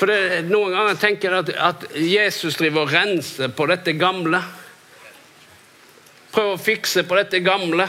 For 0.00 0.08
det, 0.08 0.46
Noen 0.48 0.72
ganger 0.72 0.96
tenker 0.96 1.28
jeg 1.28 1.42
at, 1.44 1.50
at 1.60 1.82
Jesus 2.00 2.56
driver 2.56 2.86
og 2.86 2.92
renser 2.94 3.50
på 3.52 3.66
dette 3.68 3.92
gamle. 4.00 4.38
Prøver 6.32 6.54
å 6.56 6.60
fikse 6.60 7.04
på 7.04 7.18
dette 7.18 7.42
gamle. 7.44 7.84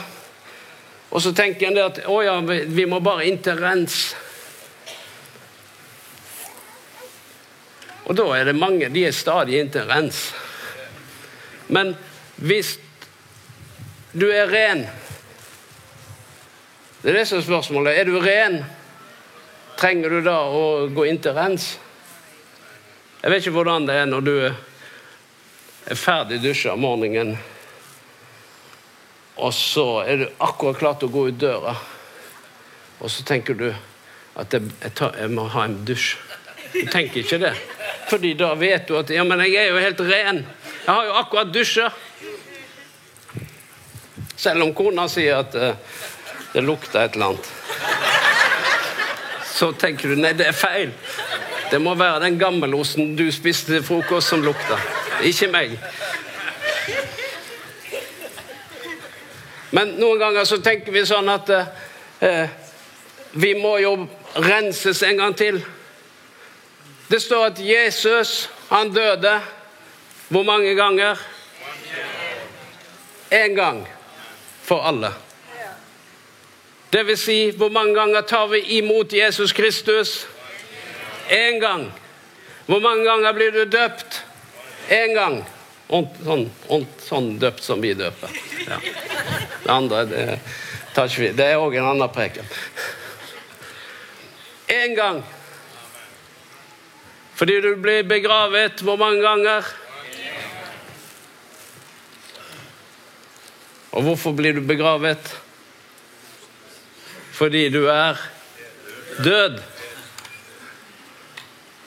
Og 1.11 1.23
så 1.23 1.31
tenker 1.35 1.69
en 1.69 1.79
at 1.85 2.01
å 2.11 2.17
ja, 2.23 2.33
vi, 2.43 2.65
vi 2.67 2.87
må 2.89 2.99
bare 3.03 3.29
inn 3.29 3.39
til 3.43 3.55
rens. 3.63 4.09
Og 8.11 8.17
da 8.19 8.25
er 8.35 8.49
det 8.49 8.59
mange 8.59 8.89
De 8.91 9.05
er 9.07 9.15
stadig 9.15 9.61
inntil 9.61 9.87
rens. 9.87 10.33
Men 11.71 11.93
hvis 12.35 12.73
du 14.11 14.27
er 14.27 14.51
ren 14.51 14.83
Det 17.01 17.13
er 17.13 17.21
det 17.21 17.27
som 17.29 17.39
er 17.39 17.45
spørsmålet. 17.47 17.95
Er 17.97 18.05
du 18.05 18.19
ren? 18.19 18.59
Trenger 19.79 20.11
du 20.11 20.19
da 20.25 20.35
å 20.43 20.89
gå 20.93 21.07
inn 21.09 21.17
til 21.23 21.33
rens? 21.33 21.71
Jeg 23.23 23.31
vet 23.31 23.41
ikke 23.41 23.55
hvordan 23.55 23.87
det 23.87 23.95
er 23.97 24.05
når 24.09 24.27
du 24.27 24.35
er 24.45 25.97
ferdig 25.97 26.37
dusja 26.43 26.75
om 26.75 26.83
morgenen, 26.85 27.33
og 29.41 29.53
så 29.57 30.03
er 30.05 30.21
du 30.21 30.27
akkurat 30.45 30.77
klar 30.77 30.99
til 31.01 31.09
å 31.09 31.15
gå 31.15 31.25
ut 31.31 31.41
døra, 31.41 31.73
og 32.99 33.09
så 33.09 33.25
tenker 33.25 33.57
du 33.57 33.67
at 33.71 34.53
jeg, 34.53 34.69
tar, 34.93 35.17
jeg 35.17 35.33
må 35.33 35.47
ha 35.55 35.65
en 35.65 35.79
dusj. 35.85 36.13
Du 36.75 36.85
tenker 36.85 37.23
ikke 37.23 37.41
det. 37.41 37.55
Fordi 38.09 38.33
da 38.33 38.53
vet 38.55 38.87
du 38.87 38.97
at 38.99 39.09
ja, 39.13 39.23
men 39.23 39.39
jeg 39.45 39.55
er 39.55 39.69
jo 39.71 39.81
helt 39.81 40.01
ren. 40.07 40.41
Jeg 40.85 40.93
har 40.93 41.05
jo 41.05 41.17
akkurat 41.19 41.53
dusja. 41.53 41.89
Selv 44.35 44.65
om 44.65 44.73
kona 44.73 45.05
sier 45.11 45.43
at 45.43 45.55
uh, 45.55 45.99
det 46.53 46.63
lukter 46.65 47.03
et 47.03 47.15
eller 47.15 47.33
annet. 47.33 47.51
Så 49.51 49.71
tenker 49.77 50.09
du 50.09 50.17
nei, 50.17 50.33
det 50.33 50.47
er 50.49 50.57
feil. 50.57 50.93
Det 51.71 51.79
må 51.79 51.93
være 51.95 52.23
den 52.25 52.39
gammelosten 52.41 53.13
du 53.15 53.27
spiste 53.31 53.75
til 53.75 53.83
frokost 53.85 54.33
som 54.33 54.41
lukter. 54.43 54.81
Ikke 55.23 55.51
meg. 55.53 55.77
Men 59.71 59.93
noen 60.01 60.19
ganger 60.19 60.49
så 60.49 60.57
tenker 60.63 60.91
vi 60.91 61.05
sånn 61.07 61.29
at 61.31 61.53
uh, 61.53 62.57
vi 63.31 63.53
må 63.55 63.77
jo 63.79 63.93
renses 64.41 65.03
en 65.07 65.21
gang 65.21 65.37
til. 65.37 65.61
Det 67.11 67.19
står 67.19 67.45
at 67.45 67.59
Jesus, 67.59 68.49
han 68.69 68.93
døde 68.93 69.41
hvor 70.31 70.43
mange 70.47 70.75
ganger? 70.75 71.19
Én 73.31 73.55
gang 73.55 73.87
for 74.63 74.79
alle. 74.87 75.09
Det 76.93 77.03
vil 77.07 77.17
si, 77.17 77.49
hvor 77.49 77.69
mange 77.69 77.95
ganger 77.95 78.21
tar 78.21 78.47
vi 78.47 78.59
imot 78.77 79.13
Jesus 79.13 79.51
Kristus? 79.51 80.27
Én 81.29 81.59
gang. 81.59 81.91
Hvor 82.65 82.79
mange 82.79 83.03
ganger 83.03 83.33
blir 83.33 83.51
du 83.51 83.65
døpt? 83.65 84.23
Én 84.89 85.11
gang. 85.15 85.41
Sånn, 85.91 86.47
sånn, 87.03 87.29
døpt 87.39 87.63
som 87.63 87.83
vi 87.83 87.91
døper. 87.93 88.31
Ja. 88.67 88.79
Det 89.63 89.71
andre 89.71 90.05
det 90.07 90.25
tar 90.95 91.11
ikke 91.11 91.25
vi. 91.25 91.35
Det 91.35 91.51
er 91.51 91.59
òg 91.59 91.75
en 91.75 91.91
annen 91.91 92.15
preken. 92.15 92.47
Én 94.71 94.95
gang. 94.95 95.23
Fordi 97.41 97.55
du 97.57 97.71
blir 97.81 98.03
begravet 98.05 98.83
hvor 98.85 98.99
mange 99.01 99.17
ganger? 99.23 99.65
Og 103.97 104.03
hvorfor 104.05 104.35
blir 104.37 104.53
du 104.53 104.59
begravet? 104.61 105.31
Fordi 107.33 107.63
du 107.73 107.87
er 107.89 108.19
død. 109.25 109.55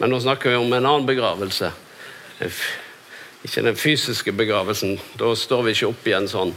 Men 0.00 0.10
nå 0.10 0.18
snakker 0.24 0.50
vi 0.50 0.58
om 0.58 0.74
en 0.74 0.88
annen 0.90 1.06
begravelse. 1.06 1.70
Ikke 3.46 3.62
den 3.62 3.78
fysiske 3.78 4.34
begravelsen. 4.34 4.96
Da 5.20 5.28
står 5.38 5.62
vi 5.68 5.76
ikke 5.76 5.92
opp 5.92 6.08
igjen 6.10 6.26
sånn 6.32 6.50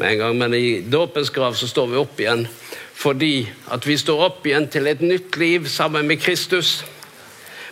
med 0.00 0.08
en 0.08 0.18
gang. 0.24 0.40
Men 0.40 0.56
i 0.58 0.80
dåpens 0.82 1.30
grav 1.30 1.54
så 1.54 1.70
står 1.70 1.92
vi 1.92 2.00
opp 2.02 2.24
igjen 2.24 2.42
fordi 3.02 3.46
at 3.70 3.86
vi 3.86 3.94
står 4.02 4.24
opp 4.26 4.50
igjen 4.50 4.66
til 4.66 4.90
et 4.90 5.06
nytt 5.06 5.38
liv 5.38 5.70
sammen 5.70 6.10
med 6.10 6.18
Kristus. 6.26 6.80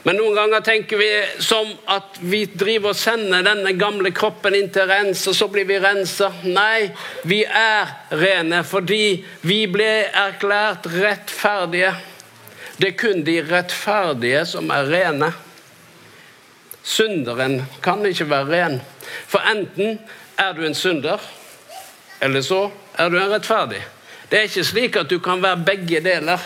Men 0.02 0.16
noen 0.16 0.32
ganger 0.32 0.62
tenker 0.64 0.96
vi 0.96 1.08
som 1.44 1.74
at 1.92 2.16
vi 2.24 2.46
driver 2.48 2.94
og 2.94 2.96
sender 2.96 3.44
denne 3.44 3.74
gamle 3.76 4.12
kroppen 4.16 4.56
inn 4.56 4.70
til 4.72 4.88
rens, 4.88 5.26
og 5.28 5.36
så 5.36 5.48
blir 5.52 5.66
vi 5.68 5.76
rensa. 5.82 6.30
Nei, 6.48 6.88
vi 7.28 7.42
er 7.44 7.90
rene 8.16 8.62
fordi 8.64 9.20
vi 9.44 9.66
ble 9.68 9.90
erklært 10.08 10.88
rettferdige. 10.94 11.92
Det 12.80 12.94
er 12.94 12.96
kun 12.96 13.20
de 13.26 13.36
rettferdige 13.44 14.46
som 14.48 14.72
er 14.72 14.88
rene. 14.88 15.28
Synderen 16.80 17.58
kan 17.84 18.00
ikke 18.08 18.30
være 18.30 18.48
ren. 18.54 18.78
For 19.28 19.44
enten 19.52 19.98
er 20.40 20.56
du 20.56 20.64
en 20.64 20.74
synder, 20.74 21.20
eller 22.24 22.40
så 22.40 22.70
er 22.96 23.12
du 23.12 23.18
en 23.20 23.34
rettferdig. 23.34 23.82
Det 24.30 24.38
er 24.38 24.48
ikke 24.48 24.64
slik 24.64 24.96
at 24.96 25.12
du 25.12 25.18
kan 25.20 25.42
være 25.44 25.60
begge 25.66 26.00
deler. 26.00 26.40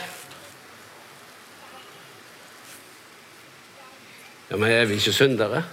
Ja, 4.55 4.59
men 4.59 4.71
er 4.71 4.85
vi 4.87 4.95
ikke 4.95 5.13
syndere? 5.13 5.65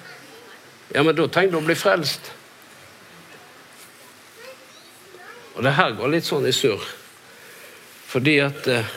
Ja, 0.89 1.03
men 1.03 1.13
da 1.13 1.27
trenger 1.29 1.51
du 1.53 1.57
å 1.59 1.67
bli 1.67 1.75
frelst. 1.77 2.31
Og 5.53 5.61
det 5.61 5.75
her 5.77 5.93
går 5.99 6.09
litt 6.09 6.25
sånn 6.25 6.47
i 6.49 6.53
surr. 6.55 6.81
Fordi 8.09 8.33
at 8.41 8.71
eh, 8.73 8.89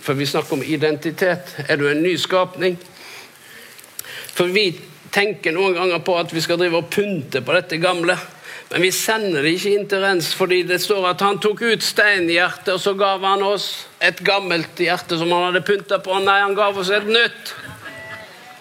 For 0.00 0.16
vi 0.16 0.24
snakker 0.24 0.56
om 0.56 0.64
identitet. 0.64 1.52
Er 1.68 1.76
du 1.76 1.84
en 1.90 2.00
ny 2.00 2.14
skapning? 2.16 2.78
For 4.32 4.48
vi 4.48 4.70
tenker 5.12 5.52
noen 5.52 5.76
ganger 5.76 6.00
på 6.00 6.16
at 6.16 6.32
vi 6.32 6.40
skal 6.40 6.56
drive 6.62 6.80
og 6.80 6.88
punte 6.88 7.44
på 7.44 7.60
dette 7.60 7.76
gamle. 7.84 8.16
Men 8.70 8.86
vi 8.86 8.94
sender 8.96 9.44
det 9.44 9.58
ikke 9.58 9.74
inn 9.76 9.88
til 9.92 10.06
rens, 10.06 10.32
fordi 10.32 10.62
det 10.70 10.80
står 10.80 11.10
at 11.10 11.26
han 11.26 11.36
tok 11.36 11.66
ut 11.68 11.84
steinhjertet, 11.84 12.78
og 12.78 12.80
så 12.80 12.96
gav 12.96 13.20
han 13.28 13.44
oss 13.44 13.74
et 14.00 14.24
gammelt 14.24 14.80
hjerte 14.80 15.20
som 15.20 15.36
han 15.36 15.50
hadde 15.50 15.66
pynta 15.68 16.00
på. 16.00 16.16
Nei, 16.24 16.40
han 16.46 16.56
gav 16.56 16.80
oss 16.80 16.96
et 16.96 17.12
nytt. 17.12 17.52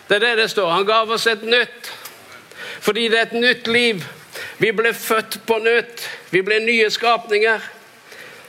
Det 0.08 0.16
er 0.16 0.24
det 0.24 0.36
det 0.42 0.50
står. 0.50 0.70
Han 0.72 0.86
gav 0.88 1.12
oss 1.12 1.28
et 1.28 1.44
nytt. 1.44 1.92
Fordi 2.80 3.08
det 3.12 3.20
er 3.20 3.30
et 3.30 3.40
nytt 3.40 3.68
liv. 3.68 4.04
Vi 4.58 4.72
ble 4.72 4.94
født 4.94 5.42
på 5.46 5.60
nytt. 5.60 6.04
Vi 6.32 6.42
ble 6.42 6.60
nye 6.64 6.90
skapninger. 6.94 7.64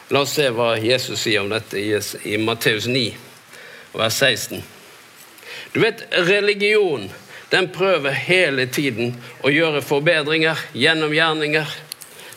La 0.08 0.22
oss 0.24 0.36
se 0.38 0.48
hva 0.54 0.72
Jesus 0.80 1.20
sier 1.20 1.42
om 1.42 1.50
dette 1.52 1.76
i, 1.76 2.36
Matteus 2.40 2.86
9, 2.88 3.02
vers 3.92 4.20
16. 4.22 4.62
Du 5.74 5.82
vet, 5.82 6.06
religion 6.24 7.10
den 7.52 7.68
prøver 7.72 8.16
hele 8.16 8.66
tiden 8.72 9.14
å 9.44 9.52
gjøre 9.52 9.84
forbedringer 9.84 10.60
gjennom 10.76 11.12
gjerninger. 11.12 11.68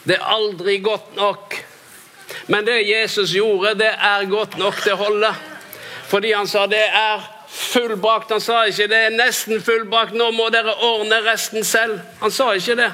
Det 0.04 0.18
er 0.18 0.34
aldri 0.34 0.78
godt 0.84 1.16
nok. 1.16 1.56
Men 2.52 2.66
det 2.68 2.82
Jesus 2.88 3.34
gjorde, 3.36 3.76
det 3.80 3.92
er 3.92 4.28
godt 4.32 4.58
nok. 4.60 4.80
Det 4.84 4.96
holder. 5.00 5.36
Fordi 6.08 6.32
han 6.36 6.48
sa 6.48 6.66
det 6.68 6.84
er 6.84 7.24
fullbrakt. 7.52 8.32
Han 8.32 8.44
sa 8.44 8.64
ikke 8.70 8.90
det 8.92 9.00
er 9.08 9.16
nesten 9.16 9.62
fullbrakt, 9.64 10.16
nå 10.18 10.32
må 10.36 10.50
dere 10.54 10.78
ordne 10.88 11.22
resten 11.26 11.66
selv. 11.68 12.00
Han 12.22 12.32
sa 12.32 12.54
ikke 12.56 12.78
det. 12.80 12.92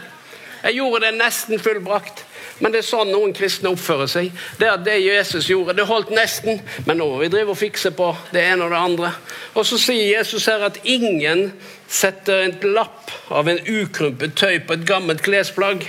Jeg 0.64 0.80
gjorde 0.80 1.06
det 1.06 1.18
nesten 1.20 1.62
fullbrakt. 1.62 2.24
Men 2.60 2.74
det 2.74 2.80
er 2.82 2.88
sånn 2.88 3.12
noen 3.14 3.36
kristne 3.38 3.70
oppfører 3.70 4.10
seg. 4.10 4.32
Det 4.58 4.66
er 4.66 4.80
det 4.82 4.96
Jesus 5.04 5.46
gjorde. 5.52 5.76
Det 5.78 5.86
holdt 5.86 6.10
nesten, 6.16 6.58
men 6.88 6.98
nå 6.98 7.06
må 7.12 7.20
vi 7.22 7.30
drive 7.30 7.54
og 7.54 7.60
fikse 7.60 7.92
på 7.94 8.10
det 8.34 8.48
ene 8.50 8.66
og 8.66 8.74
det 8.74 8.80
andre. 8.82 9.12
Og 9.54 9.68
så 9.70 9.78
sier 9.82 10.18
Jesus 10.18 10.48
her 10.50 10.66
at 10.66 10.80
ingen 10.82 11.52
setter 11.88 12.48
en 12.48 12.58
lapp 12.74 13.14
av 13.30 13.50
en 13.52 13.62
ukrympet 13.62 14.34
tøy 14.40 14.58
på 14.66 14.74
et 14.74 14.88
gammelt 14.90 15.22
klesplagg. 15.26 15.86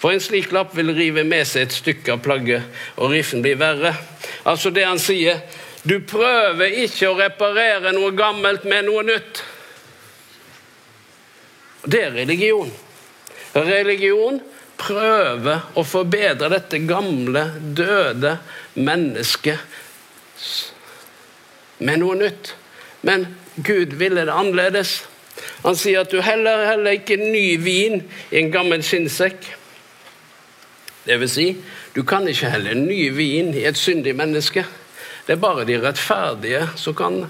For 0.00 0.14
en 0.14 0.24
slik 0.24 0.48
lapp 0.56 0.72
vil 0.78 0.94
rive 0.96 1.26
med 1.28 1.44
seg 1.44 1.66
et 1.66 1.76
stykke 1.76 2.14
av 2.16 2.22
plagget, 2.24 2.64
og 2.96 3.12
riffen 3.12 3.44
blir 3.44 3.60
verre. 3.60 3.92
Altså 4.48 4.72
det 4.72 4.86
han 4.88 5.02
sier, 5.02 5.42
du 5.82 5.96
prøver 6.04 6.80
ikke 6.84 7.08
å 7.08 7.16
reparere 7.18 7.92
noe 7.96 8.12
gammelt 8.16 8.66
med 8.68 8.84
noe 8.88 9.04
nytt. 9.06 9.42
Det 11.88 12.02
er 12.04 12.16
religion. 12.18 12.70
Religion 13.56 14.40
prøver 14.80 15.70
å 15.76 15.84
forbedre 15.84 16.50
dette 16.52 16.82
gamle, 16.88 17.46
døde 17.76 18.36
mennesket 18.76 19.58
med 21.80 22.02
noe 22.02 22.18
nytt. 22.20 22.54
Men 23.06 23.26
Gud 23.56 23.96
ville 24.00 24.26
det 24.28 24.34
annerledes. 24.34 25.00
Han 25.64 25.76
sier 25.76 26.02
at 26.04 26.12
du 26.12 26.20
heller, 26.24 26.66
heller 26.68 26.98
ikke 26.98 27.16
ny 27.20 27.56
vin 27.60 28.02
i 28.30 28.40
en 28.42 28.52
gammel 28.52 28.84
skinnsekk. 28.84 29.48
Det 31.06 31.16
vil 31.20 31.32
si, 31.32 31.46
du 31.96 32.02
kan 32.04 32.28
ikke 32.28 32.52
helle 32.52 32.76
ny 32.76 33.08
vin 33.16 33.54
i 33.56 33.64
et 33.68 33.80
syndig 33.80 34.12
menneske. 34.18 34.66
Det 35.26 35.36
er 35.36 35.42
bare 35.42 35.66
de 35.68 35.78
rettferdige 35.82 36.64
som 36.80 36.96
kan 36.96 37.22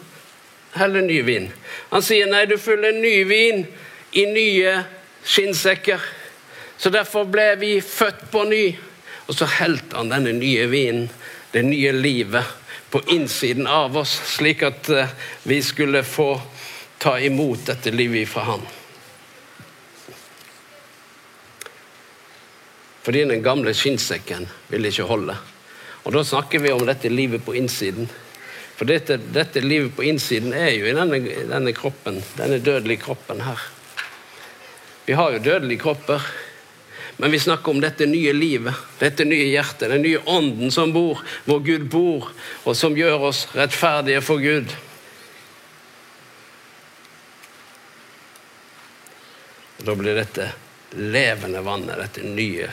helle 0.78 1.02
ny 1.02 1.20
vin. 1.26 1.50
Han 1.90 2.04
sier 2.04 2.30
nei, 2.30 2.44
du 2.46 2.56
fyller 2.60 2.94
ny 2.96 3.16
vin 3.28 3.64
i 4.12 4.26
nye 4.30 4.76
skinnsekker. 5.26 6.00
Så 6.80 6.92
derfor 6.94 7.26
ble 7.28 7.52
vi 7.60 7.74
født 7.84 8.30
på 8.32 8.44
ny. 8.48 8.64
Og 9.28 9.36
så 9.36 9.46
helte 9.60 9.98
han 9.98 10.10
denne 10.10 10.32
nye 10.38 10.66
vinen, 10.70 11.10
det 11.52 11.62
nye 11.66 11.92
livet, 11.94 12.56
på 12.90 13.02
innsiden 13.14 13.68
av 13.70 13.94
oss, 14.00 14.16
slik 14.26 14.64
at 14.66 14.88
eh, 14.90 15.12
vi 15.46 15.60
skulle 15.62 16.02
få 16.02 16.32
ta 16.98 17.12
imot 17.22 17.68
dette 17.68 17.92
livet 17.94 18.26
fra 18.28 18.42
han. 18.48 18.64
Fordi 23.06 23.22
den 23.30 23.44
gamle 23.46 23.74
skinnsekken 23.74 24.48
ville 24.72 24.90
ikke 24.90 25.06
holde. 25.06 25.36
Og 26.04 26.14
da 26.14 26.24
snakker 26.24 26.62
vi 26.62 26.72
om 26.72 26.86
dette 26.88 27.10
livet 27.12 27.44
på 27.44 27.54
innsiden. 27.58 28.08
For 28.78 28.88
dette, 28.88 29.18
dette 29.34 29.60
livet 29.60 29.92
på 29.96 30.06
innsiden 30.08 30.54
er 30.56 30.70
jo 30.72 30.86
i 30.88 30.94
denne, 30.96 31.18
denne 31.50 31.74
kroppen, 31.76 32.22
denne 32.38 32.60
dødelige 32.64 33.02
kroppen 33.04 33.42
her. 33.44 33.66
Vi 35.04 35.16
har 35.18 35.34
jo 35.34 35.42
dødelige 35.44 35.82
kropper, 35.82 36.24
men 37.20 37.34
vi 37.34 37.38
snakker 37.42 37.74
om 37.74 37.80
dette 37.82 38.06
nye 38.08 38.32
livet, 38.32 38.72
dette 38.96 39.26
nye 39.28 39.50
hjertet, 39.50 39.90
den 39.92 40.06
nye 40.06 40.22
ånden 40.24 40.72
som 40.72 40.94
bor, 40.94 41.20
hvor 41.44 41.60
Gud 41.60 41.90
bor, 41.92 42.30
og 42.64 42.78
som 42.78 42.96
gjør 42.96 43.28
oss 43.28 43.42
rettferdige 43.52 44.22
for 44.24 44.40
Gud. 44.40 44.72
Da 49.84 49.96
blir 49.96 50.16
dette 50.16 50.48
levende 50.96 51.60
vannet, 51.64 52.00
dette 52.00 52.24
nye. 52.24 52.70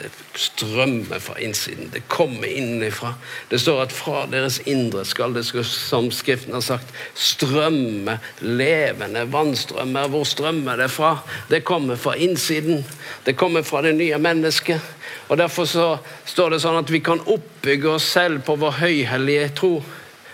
Det 0.00 0.08
strømmer 0.34 1.18
fra 1.20 1.34
innsiden. 1.38 1.90
Det 1.92 2.00
kommer 2.08 2.48
innenfra. 2.48 3.14
Det 3.50 3.58
står 3.60 3.82
at 3.82 3.92
fra 3.92 4.22
deres 4.32 4.60
indre 4.64 5.04
skal 5.04 5.34
det, 5.36 5.44
som 5.44 6.08
Skriften 6.14 6.56
har 6.56 6.64
sagt, 6.64 6.94
strømme 7.14 8.16
levende 8.40 9.26
vannstrømmer. 9.32 10.08
Hvor 10.08 10.24
strømmer 10.24 10.80
det 10.80 10.88
fra? 10.90 11.18
Det 11.50 11.64
kommer 11.68 12.00
fra 12.00 12.14
innsiden. 12.16 12.84
Det 13.26 13.36
kommer 13.36 13.62
fra 13.62 13.82
det 13.84 13.94
nye 13.98 14.18
mennesket. 14.18 14.80
Og 15.28 15.36
Derfor 15.38 15.68
så 15.68 15.88
står 16.26 16.54
det 16.54 16.62
sånn 16.64 16.80
at 16.80 16.90
vi 16.90 17.02
kan 17.04 17.20
oppbygge 17.20 17.92
oss 17.98 18.08
selv 18.16 18.40
på 18.46 18.56
vår 18.60 18.80
høyhellige 18.80 19.52
tro 19.60 19.74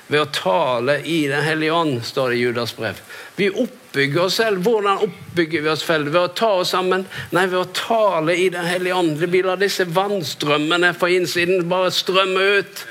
ved 0.06 0.22
å 0.22 0.28
tale 0.30 1.00
i 1.02 1.26
Den 1.28 1.42
hellige 1.42 1.74
ånd, 1.74 2.04
står 2.04 2.30
det 2.30 2.36
i 2.36 2.44
Judas 2.44 2.74
brev. 2.76 3.00
Vi 3.36 3.48
oppbygger 3.50 4.22
oss 4.26 4.38
selv. 4.38 4.62
Hvordan 4.62 5.02
oppbygger 5.08 5.64
vi 5.64 5.72
oss 5.72 5.82
selv? 5.86 6.12
Ved 6.14 6.20
å 6.20 6.34
ta 6.38 6.52
oss 6.60 6.70
sammen? 6.76 7.06
Nei, 7.34 7.46
ved 7.50 7.58
å 7.58 7.72
tale 7.74 8.36
i 8.38 8.48
Den 8.54 8.68
hellige 8.68 8.94
ånd. 8.94 9.18
Vi 9.18 9.42
lar 9.42 9.58
disse 9.60 9.88
vannstrømmene 9.88 10.92
fra 10.94 11.10
innsiden 11.10 11.66
bare 11.70 11.90
strømme 11.94 12.48
ut. 12.60 12.84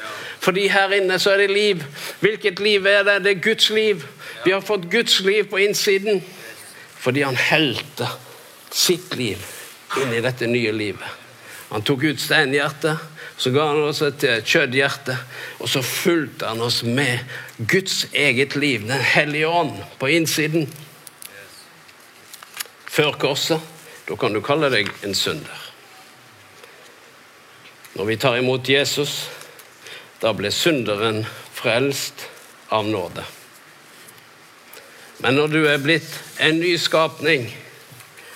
Fordi 0.44 0.68
her 0.70 0.94
inne 0.94 1.18
så 1.22 1.34
er 1.34 1.46
det 1.46 1.56
liv. 1.56 1.86
Hvilket 2.22 2.60
liv 2.62 2.86
er 2.86 3.06
det? 3.08 3.22
Det 3.24 3.36
er 3.36 3.46
Guds 3.48 3.70
liv. 3.74 4.04
Vi 4.44 4.52
har 4.54 4.62
fått 4.62 4.90
Guds 4.92 5.20
liv 5.26 5.48
på 5.50 5.62
innsiden 5.64 6.24
fordi 7.06 7.22
han 7.22 7.36
helte 7.38 8.08
sitt 8.74 9.12
liv 9.14 9.42
inn 10.02 10.14
i 10.16 10.22
dette 10.26 10.48
nye 10.50 10.72
livet. 10.74 11.06
Han 11.70 11.84
tok 11.86 12.08
ut 12.08 12.22
steinhjertet 12.22 12.98
så 13.38 13.52
ga 13.52 13.68
han 13.68 13.84
oss 13.84 14.02
et 14.06 14.24
eh, 14.24 14.42
kjøtthjerte, 14.44 15.18
og 15.60 15.70
så 15.70 15.82
fulgte 15.84 16.48
han 16.48 16.64
oss 16.64 16.82
med 16.88 17.20
Guds 17.58 18.06
eget 18.14 18.56
liv, 18.56 18.88
Den 18.88 19.02
hellige 19.02 19.48
ånd, 19.48 19.76
på 20.00 20.08
innsiden. 20.08 20.70
Før 22.86 23.18
korset. 23.20 23.60
Da 24.06 24.16
kan 24.16 24.36
du 24.36 24.42
kalle 24.46 24.70
deg 24.70 24.92
en 25.04 25.16
synder. 25.18 25.62
Når 27.96 28.06
vi 28.06 28.18
tar 28.22 28.38
imot 28.38 28.70
Jesus, 28.70 29.26
da 30.22 30.30
ble 30.36 30.52
synderen 30.54 31.24
frelst 31.56 32.28
av 32.70 32.86
nåde. 32.88 33.26
Men 35.24 35.40
når 35.40 35.52
du 35.52 35.62
er 35.66 35.82
blitt 35.82 36.12
en 36.44 36.60
ny 36.62 36.76
skapning, 36.78 37.48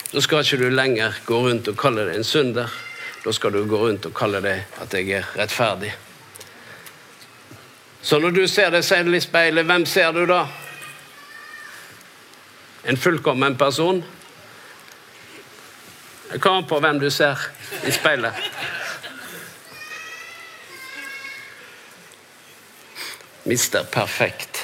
så 0.10 0.24
skal 0.26 0.42
ikke 0.42 0.64
du 0.64 0.70
lenger 0.74 1.20
gå 1.28 1.38
rundt 1.46 1.70
og 1.70 1.78
kalle 1.80 2.08
deg 2.08 2.18
en 2.18 2.28
synder. 2.28 2.72
Da 3.30 3.34
skal 3.34 3.52
du 3.52 3.66
gå 3.66 3.78
rundt 3.78 4.08
og 4.10 4.14
kalle 4.18 4.40
det 4.42 4.56
at 4.82 4.94
jeg 4.98 5.12
er 5.14 5.26
rettferdig. 5.38 5.92
Så 8.02 8.18
når 8.20 8.32
du 8.34 8.48
ser 8.50 8.72
deg 8.74 8.82
selv 8.82 9.14
i 9.14 9.20
speilet, 9.22 9.68
hvem 9.70 9.84
ser 9.86 10.16
du 10.16 10.24
da? 10.26 10.40
En 12.90 12.98
fullkommen 12.98 13.54
person? 13.58 14.00
Det 16.32 16.40
kommer 16.42 16.66
på 16.72 16.80
hvem 16.82 16.98
du 17.04 17.06
ser 17.14 17.44
i 17.86 17.94
speilet. 17.94 18.34
Mister 23.46 23.86
perfekt. 23.94 24.64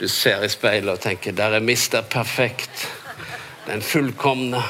Du 0.00 0.08
ser 0.08 0.42
i 0.42 0.50
speilet 0.50 0.90
og 0.90 1.00
tenker 1.00 1.32
'der 1.32 1.54
er 1.60 1.60
mister 1.60 2.02
perfekt'. 2.02 2.88
Den 3.66 3.82
fullkomne 3.82 4.64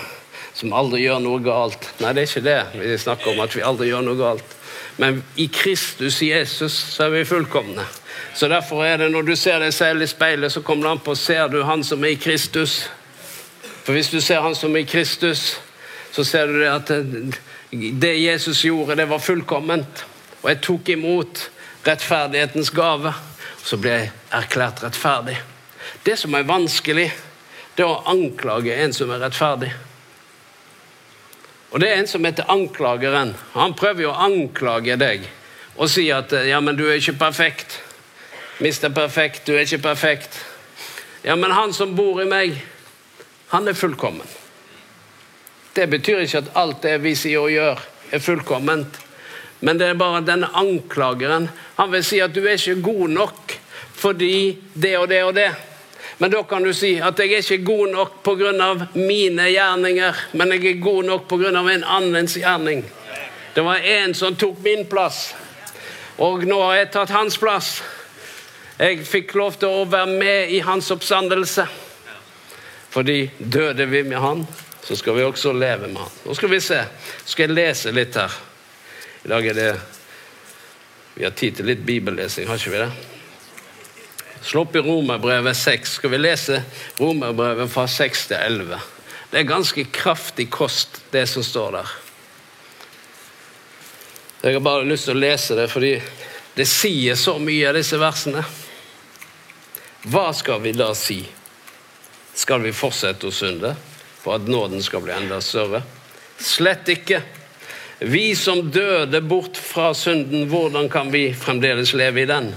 som 0.56 0.72
aldri 0.72 1.02
gjør 1.04 1.20
noe 1.20 1.40
galt. 1.44 1.90
Nei, 2.00 2.14
det 2.16 2.22
er 2.22 2.30
ikke 2.30 2.46
det 2.46 2.60
vi 2.80 2.98
snakker 3.00 3.34
om, 3.34 3.42
at 3.44 3.56
vi 3.56 3.64
aldri 3.64 3.90
gjør 3.90 4.06
noe 4.06 4.18
galt. 4.20 4.54
Men 4.96 5.20
i 5.36 5.50
Kristus 5.52 6.22
Jesus 6.24 6.72
så 6.94 7.06
er 7.06 7.18
vi 7.18 7.26
fullkomne. 7.28 7.84
Så 8.36 8.48
derfor 8.48 8.84
er 8.84 8.96
det 9.00 9.10
når 9.12 9.28
du 9.28 9.34
ser 9.36 9.60
deg 9.60 9.74
selv 9.76 10.04
i 10.04 10.08
speilet, 10.08 10.52
så 10.52 10.62
kommer 10.64 10.88
det 10.88 10.94
an 10.94 11.02
på 11.04 11.16
ser 11.20 11.50
du 11.52 11.60
han 11.68 11.84
som 11.84 12.04
er 12.04 12.14
i 12.14 12.20
Kristus. 12.20 12.86
For 13.84 13.92
hvis 13.92 14.08
du 14.12 14.20
ser 14.24 14.40
han 14.44 14.56
som 14.56 14.72
er 14.76 14.86
i 14.86 14.88
Kristus, 14.88 15.58
så 16.12 16.24
ser 16.24 16.48
du 16.48 16.60
det 16.62 16.72
at 16.72 16.92
det 18.00 18.14
Jesus 18.16 18.64
gjorde, 18.64 18.96
det 18.96 19.08
var 19.10 19.20
fullkomment. 19.20 20.04
Og 20.40 20.48
jeg 20.48 20.62
tok 20.64 20.88
imot 20.94 21.42
rettferdighetens 21.84 22.72
gave. 22.72 23.12
Og 23.12 23.66
så 23.68 23.76
ble 23.80 23.92
jeg 23.92 24.12
erklært 24.32 24.80
rettferdig. 24.84 25.36
Det 26.06 26.16
som 26.18 26.34
er 26.34 26.48
vanskelig, 26.48 27.10
det 27.76 27.84
er 27.84 27.92
å 27.92 28.04
anklage 28.08 28.72
en 28.80 28.96
som 28.96 29.12
er 29.12 29.20
rettferdig. 29.26 29.74
Og 31.70 31.80
Det 31.80 31.88
er 31.90 31.98
en 31.98 32.06
som 32.06 32.24
heter 32.24 32.50
anklageren. 32.50 33.34
Han 33.52 33.74
prøver 33.74 34.06
jo 34.06 34.12
å 34.12 34.22
anklage 34.28 34.96
deg 35.00 35.26
og 35.76 35.90
si 35.92 36.06
at 36.14 36.32
ja, 36.48 36.60
men 36.64 36.76
du 36.78 36.86
er 36.86 36.96
ikke 36.96 37.18
perfekt. 37.20 37.80
Mister 38.64 38.88
perfekt, 38.88 39.44
du 39.44 39.52
er 39.52 39.66
ikke 39.66 39.82
perfekt. 39.84 40.38
Ja, 41.26 41.34
men 41.36 41.52
han 41.52 41.74
som 41.76 41.92
bor 41.96 42.22
i 42.22 42.28
meg, 42.28 42.56
han 43.52 43.68
er 43.68 43.76
fullkommen. 43.76 44.24
Det 45.76 45.84
betyr 45.92 46.22
ikke 46.24 46.40
at 46.46 46.54
alt 46.56 46.80
det 46.86 46.94
vi 47.04 47.12
sier 47.18 47.44
og 47.44 47.52
gjør, 47.52 47.82
er 48.14 48.22
fullkomment. 48.24 48.96
Men 49.60 49.76
det 49.76 49.90
er 49.90 50.00
bare 50.00 50.24
denne 50.24 50.48
anklageren. 50.56 51.50
Han 51.76 51.92
vil 51.92 52.04
si 52.04 52.22
at 52.24 52.32
du 52.32 52.40
er 52.46 52.56
ikke 52.56 52.80
god 52.86 53.08
nok 53.12 53.56
fordi 53.96 54.58
det 54.74 54.92
og 54.98 55.08
det 55.08 55.22
og 55.24 55.34
det. 55.36 55.50
Men 56.18 56.30
da 56.30 56.42
kan 56.42 56.64
du 56.64 56.72
si 56.74 56.94
at 57.00 57.18
jeg 57.20 57.32
er 57.36 57.44
ikke 57.44 57.64
god 57.64 57.88
nok 57.92 58.22
pga. 58.24 58.88
mine 58.94 59.50
gjerninger, 59.50 60.14
men 60.32 60.52
jeg 60.52 60.64
er 60.70 60.80
god 60.80 61.04
nok 61.04 61.28
pga. 61.28 61.48
en 61.48 61.84
annens 61.84 62.36
gjerning. 62.36 62.84
Det 63.54 63.64
var 63.64 63.76
en 63.76 64.14
som 64.14 64.36
tok 64.36 64.58
min 64.62 64.86
plass, 64.86 65.34
og 66.18 66.44
nå 66.44 66.62
har 66.62 66.74
jeg 66.74 66.90
tatt 66.90 67.10
hans 67.10 67.38
plass. 67.38 67.82
Jeg 68.78 69.06
fikk 69.08 69.34
lov 69.34 69.56
til 69.56 69.68
å 69.68 69.84
være 69.84 70.06
med 70.18 70.50
i 70.52 70.60
hans 70.60 70.90
oppstandelse. 70.90 71.66
Fordi 72.90 73.30
døde 73.38 73.86
vi 73.86 74.02
med 74.02 74.18
han, 74.18 74.46
så 74.84 74.96
skal 74.96 75.16
vi 75.16 75.24
også 75.24 75.52
leve 75.52 75.88
med 75.88 76.00
han. 76.00 76.12
Nå 76.24 76.34
skal 76.34 76.52
vi 76.52 76.60
se. 76.60 76.82
Nå 76.84 77.32
skal 77.32 77.48
jeg 77.48 77.56
lese 77.56 77.92
litt 77.92 78.16
her. 78.16 78.32
I 79.24 79.28
dag 79.28 79.46
er 79.46 79.54
det 79.54 79.74
Vi 81.16 81.24
har 81.24 81.32
tid 81.32 81.56
til 81.56 81.64
litt 81.64 81.80
bibellesing, 81.80 82.44
har 82.48 82.60
ikke 82.60 82.70
vi 82.74 82.80
det? 82.82 83.15
Slå 84.42 84.62
opp 84.62 84.76
i 84.76 84.82
Romerbrevet 84.84 85.56
6. 85.56 85.92
Skal 85.98 86.10
vi 86.10 86.18
lese 86.18 86.62
Romerbrevet 86.98 87.70
fra 87.72 87.86
6 87.88 88.26
til 88.30 88.36
11? 88.36 88.80
Det 89.30 89.40
er 89.40 89.48
ganske 89.48 89.84
kraftig 89.92 90.48
kost, 90.50 91.00
det 91.10 91.26
som 91.28 91.44
står 91.44 91.78
der. 91.80 91.94
Jeg 94.42 94.54
har 94.54 94.62
bare 94.62 94.86
lyst 94.86 95.08
til 95.08 95.16
å 95.16 95.20
lese 95.20 95.56
det, 95.58 95.66
fordi 95.72 95.96
det 96.56 96.68
sier 96.70 97.18
så 97.18 97.34
mye 97.42 97.66
av 97.68 97.76
disse 97.76 97.98
versene. 97.98 98.44
Hva 100.06 100.28
skal 100.36 100.60
vi 100.62 100.72
da 100.76 100.92
si? 100.94 101.18
Skal 102.36 102.62
vi 102.62 102.74
fortsette 102.76 103.26
å 103.26 103.34
synde 103.34 103.72
for 104.20 104.36
at 104.36 104.46
nåden 104.46 104.84
skal 104.84 105.02
bli 105.02 105.14
enda 105.16 105.40
større? 105.42 105.82
Slett 106.38 106.88
ikke. 106.92 107.22
Vi 107.98 108.36
som 108.36 108.70
døde 108.70 109.22
bort 109.24 109.56
fra 109.56 109.94
synden, 109.96 110.46
hvordan 110.52 110.90
kan 110.92 111.10
vi 111.10 111.30
fremdeles 111.34 111.94
leve 111.96 112.22
i 112.22 112.28
den? 112.28 112.52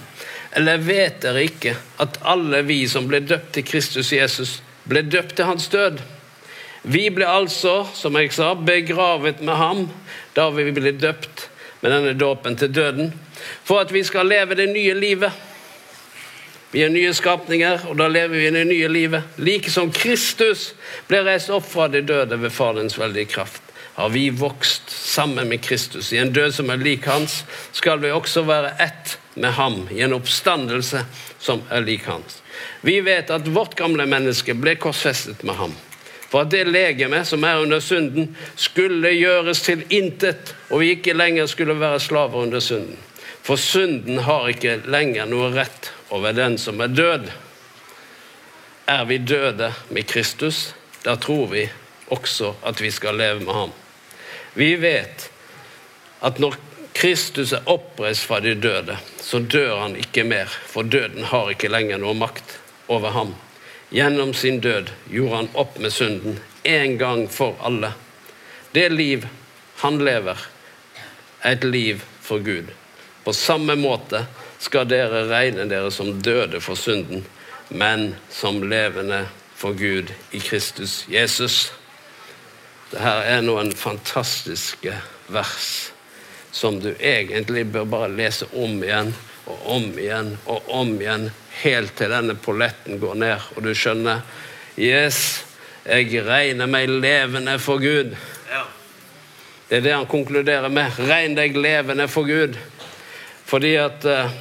Eller 0.51 0.81
vet 0.81 1.21
dere 1.21 1.43
ikke 1.45 1.75
at 2.01 2.17
alle 2.25 2.63
vi 2.65 2.81
som 2.89 3.07
ble 3.09 3.21
døpt 3.21 3.53
til 3.57 3.67
Kristus 3.67 4.13
Jesus, 4.13 4.59
ble 4.89 5.03
døpt 5.05 5.35
til 5.37 5.49
hans 5.49 5.67
død? 5.69 5.99
Vi 6.83 7.09
ble 7.13 7.27
altså, 7.27 7.83
som 7.93 8.15
jeg 8.17 8.31
sa, 8.33 8.53
begravet 8.55 9.43
med 9.45 9.59
ham 9.59 9.85
da 10.35 10.47
vi 10.55 10.71
ble 10.73 10.95
døpt 10.97 11.49
med 11.83 11.93
denne 11.93 12.15
dåpen 12.17 12.57
til 12.59 12.71
døden, 12.73 13.13
for 13.63 13.83
at 13.83 13.93
vi 13.93 14.03
skal 14.03 14.27
leve 14.27 14.57
det 14.57 14.69
nye 14.71 14.95
livet. 14.97 15.31
Vi 16.71 16.83
er 16.85 16.91
nye 16.93 17.13
skapninger, 17.17 17.87
og 17.89 17.97
da 17.97 18.07
lever 18.11 18.35
vi 18.35 18.47
i 18.47 18.53
det 18.53 18.65
nye 18.69 18.89
livet. 18.91 19.37
Like 19.41 19.71
som 19.73 19.91
Kristus 19.93 20.73
ble 21.09 21.23
reist 21.25 21.49
opp 21.53 21.65
fra 21.65 21.87
de 21.89 22.03
døde 22.05 22.37
ved 22.41 22.53
Faderens 22.53 22.99
veldige 22.99 23.31
kraft, 23.33 23.61
har 23.95 24.11
vi 24.13 24.29
vokst 24.29 24.91
sammen 24.91 25.49
med 25.49 25.63
Kristus. 25.65 26.11
I 26.13 26.21
en 26.21 26.33
død 26.33 26.53
som 26.55 26.69
er 26.69 26.81
lik 26.81 27.07
hans, 27.09 27.43
skal 27.73 28.01
vi 28.03 28.13
også 28.13 28.45
være 28.47 28.75
ett 28.85 29.17
med 29.39 29.55
ham 29.55 29.87
i 29.91 30.01
en 30.03 30.13
oppstandelse 30.13 31.05
som 31.39 31.61
er 31.71 31.85
lik 31.87 32.07
hans. 32.09 32.41
Vi 32.81 32.99
vet 33.01 33.31
at 33.31 33.47
vårt 33.47 33.75
gamle 33.79 34.05
menneske 34.09 34.53
ble 34.53 34.75
korsfestet 34.75 35.43
med 35.47 35.55
ham. 35.55 35.75
For 36.29 36.43
at 36.43 36.51
det 36.53 36.67
legeme 36.69 37.23
som 37.25 37.43
er 37.47 37.61
under 37.63 37.81
synden, 37.81 38.35
skulle 38.59 39.15
gjøres 39.15 39.63
til 39.65 39.81
intet, 39.89 40.53
og 40.69 40.83
vi 40.83 40.93
ikke 40.93 41.17
lenger 41.17 41.49
skulle 41.49 41.79
være 41.79 42.01
slaver 42.03 42.45
under 42.45 42.61
synden. 42.61 42.99
For 43.41 43.57
synden 43.57 44.21
har 44.27 44.51
ikke 44.51 44.81
lenger 44.85 45.25
noe 45.25 45.49
rett 45.55 45.89
over 46.13 46.35
den 46.37 46.59
som 46.61 46.81
er 46.85 46.93
død. 46.93 47.31
Er 48.89 49.05
vi 49.09 49.17
døde 49.17 49.71
med 49.89 50.05
Kristus, 50.09 50.75
da 51.05 51.15
tror 51.15 51.47
vi 51.49 51.65
også 52.13 52.53
at 52.65 52.81
vi 52.81 52.91
skal 52.91 53.17
leve 53.17 53.41
med 53.41 53.53
ham. 53.53 53.73
Vi 54.53 54.75
vet 54.81 55.29
at 56.21 56.39
når 56.39 56.57
Kristus 56.99 57.53
er 57.55 57.63
oppreist 57.71 58.25
fra 58.27 58.41
de 58.43 58.57
døde, 58.59 58.97
så 59.23 59.39
dør 59.39 59.77
han 59.85 59.93
ikke 59.95 60.25
mer, 60.27 60.51
for 60.51 60.83
døden 60.83 61.23
har 61.23 61.47
ikke 61.53 61.69
lenger 61.71 62.01
noe 62.01 62.11
makt 62.19 62.57
over 62.91 63.13
ham. 63.15 63.29
Gjennom 63.95 64.33
sin 64.35 64.57
død 64.59 64.89
gjorde 65.07 65.37
han 65.37 65.47
opp 65.61 65.77
med 65.79 65.93
synden 65.95 66.41
en 66.67 66.97
gang 66.99 67.21
for 67.31 67.55
alle. 67.63 67.93
Det 68.75 68.89
liv 68.91 69.23
han 69.79 70.01
lever, 70.03 70.41
er 71.39 71.55
et 71.55 71.63
liv 71.63 72.01
for 72.21 72.43
Gud. 72.43 72.73
På 73.23 73.31
samme 73.33 73.77
måte 73.79 74.25
skal 74.59 74.89
dere 74.91 75.21
regne 75.29 75.69
dere 75.71 75.93
som 75.95 76.17
døde 76.19 76.59
for 76.59 76.75
synden, 76.75 77.23
men 77.69 78.09
som 78.27 78.59
levende 78.59 79.21
for 79.55 79.71
Gud 79.71 80.11
i 80.35 80.43
Kristus 80.43 81.05
Jesus. 81.07 81.69
Dette 82.91 83.15
er 83.23 83.39
noen 83.47 83.71
fantastiske 83.71 84.97
vers 85.31 85.93
som 86.51 86.79
du 86.81 86.93
egentlig 86.95 87.65
bør 87.73 87.85
bare 87.89 88.13
lese 88.13 88.47
om 88.57 88.79
igjen 88.83 89.13
og 89.49 89.69
om 89.75 89.85
igjen 89.99 90.35
og 90.49 90.69
om 90.73 90.95
igjen, 91.01 91.29
helt 91.63 91.95
til 91.97 92.11
denne 92.13 92.35
polletten 92.39 92.99
går 93.01 93.17
ned, 93.19 93.47
og 93.55 93.65
du 93.65 93.73
skjønner 93.75 94.21
Yes, 94.79 95.43
jeg 95.83 96.21
regner 96.23 96.69
meg 96.69 96.87
levende 96.87 97.57
for 97.59 97.81
Gud. 97.83 98.13
Det 99.69 99.77
er 99.77 99.83
det 99.85 99.93
han 99.93 100.07
konkluderer 100.09 100.71
med. 100.73 100.95
Regn 101.09 101.35
deg 101.37 101.57
levende 101.59 102.07
for 102.09 102.25
Gud. 102.25 102.55
Fordi 103.49 103.73
at 103.81 104.05
uh, 104.07 104.31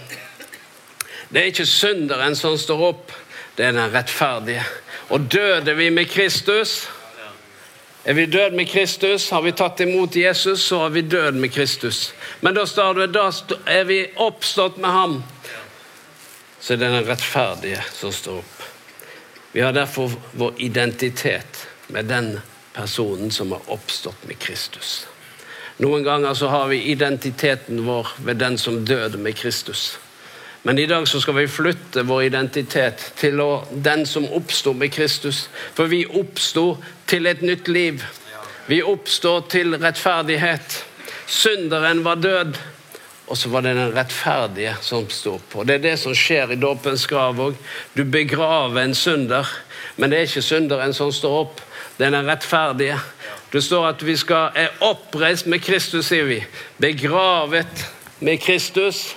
det 1.28 1.40
er 1.40 1.50
ikke 1.50 1.66
synderen 1.68 2.36
som 2.38 2.56
står 2.60 2.84
opp, 2.92 3.12
det 3.56 3.66
er 3.66 3.74
den 3.76 3.92
rettferdige. 3.92 4.62
Og 5.12 5.26
døde 5.32 5.74
vi 5.76 5.90
med 5.92 6.08
Kristus, 6.12 6.86
er 8.08 8.14
vi 8.14 8.26
død 8.26 8.54
med 8.56 8.68
Kristus, 8.68 9.30
har 9.30 9.42
vi 9.42 9.50
tatt 9.52 9.80
imot 9.84 10.14
Jesus, 10.16 10.62
så 10.64 10.78
er 10.86 10.94
vi 10.94 11.02
død 11.02 11.36
med 11.36 11.52
Kristus. 11.52 12.14
Men 12.40 12.54
da 12.56 12.62
står 12.66 13.02
det 13.02 13.08
da 13.12 13.26
er 13.68 13.84
vi 13.84 13.98
oppstått 14.16 14.78
med 14.80 14.90
ham. 14.90 15.18
Så 16.60 16.72
er 16.72 16.80
det 16.80 16.88
den 16.88 17.04
rettferdige 17.04 17.82
som 17.92 18.12
står 18.12 18.38
opp. 18.40 18.64
Vi 19.52 19.60
har 19.60 19.76
derfor 19.76 20.16
vår 20.32 20.56
identitet 20.56 21.66
med 21.92 22.08
den 22.08 22.38
personen 22.72 23.28
som 23.30 23.52
har 23.52 23.68
oppstått 23.76 24.24
med 24.24 24.40
Kristus. 24.40 25.04
Noen 25.76 26.08
ganger 26.08 26.32
så 26.34 26.48
har 26.48 26.72
vi 26.72 26.80
identiteten 26.88 27.84
vår 27.84 28.16
ved 28.24 28.40
den 28.40 28.56
som 28.58 28.86
døde 28.88 29.20
med 29.20 29.36
Kristus. 29.36 29.98
Men 30.68 30.78
i 30.78 30.86
dag 30.86 31.08
så 31.08 31.16
skal 31.20 31.32
vi 31.34 31.46
flytte 31.48 32.02
vår 32.04 32.26
identitet 32.26 33.00
til 33.16 33.40
å, 33.40 33.62
den 33.72 34.02
som 34.04 34.26
oppsto 34.36 34.74
med 34.76 34.92
Kristus. 34.92 35.46
For 35.72 35.88
vi 35.88 36.02
oppsto 36.04 36.74
til 37.08 37.24
et 37.30 37.40
nytt 37.40 37.70
liv. 37.72 38.02
Vi 38.66 38.82
oppstår 38.84 39.46
til 39.48 39.78
rettferdighet. 39.80 40.74
Synderen 41.24 42.02
var 42.04 42.20
død, 42.20 42.58
og 43.32 43.38
så 43.40 43.48
var 43.48 43.64
det 43.64 43.72
den 43.78 43.94
rettferdige 43.96 44.74
som 44.84 45.06
sto. 45.08 45.38
Og 45.54 45.64
Det 45.66 45.78
er 45.78 45.86
det 45.86 45.94
som 46.02 46.12
skjer 46.12 46.52
i 46.52 46.58
dåpens 46.60 47.06
grav 47.08 47.40
òg. 47.40 47.56
Du 47.96 48.02
begraver 48.04 48.82
en 48.82 48.92
synder, 48.94 49.48
men 49.96 50.12
det 50.12 50.18
er 50.18 50.28
ikke 50.28 50.42
synderen 50.44 50.92
som 50.92 51.08
står 51.08 51.38
opp. 51.46 51.62
Det 51.96 52.10
er 52.10 52.12
den 52.12 52.28
rettferdige. 52.28 52.98
Det 53.52 53.64
står 53.64 53.86
at 53.94 54.04
vi 54.04 54.18
skal, 54.20 54.52
er 54.52 54.76
oppreist 54.84 55.48
med 55.48 55.64
Kristus, 55.64 56.10
sier 56.12 56.28
vi. 56.28 56.42
Begravet 56.76 57.88
med 58.20 58.36
Kristus. 58.44 59.16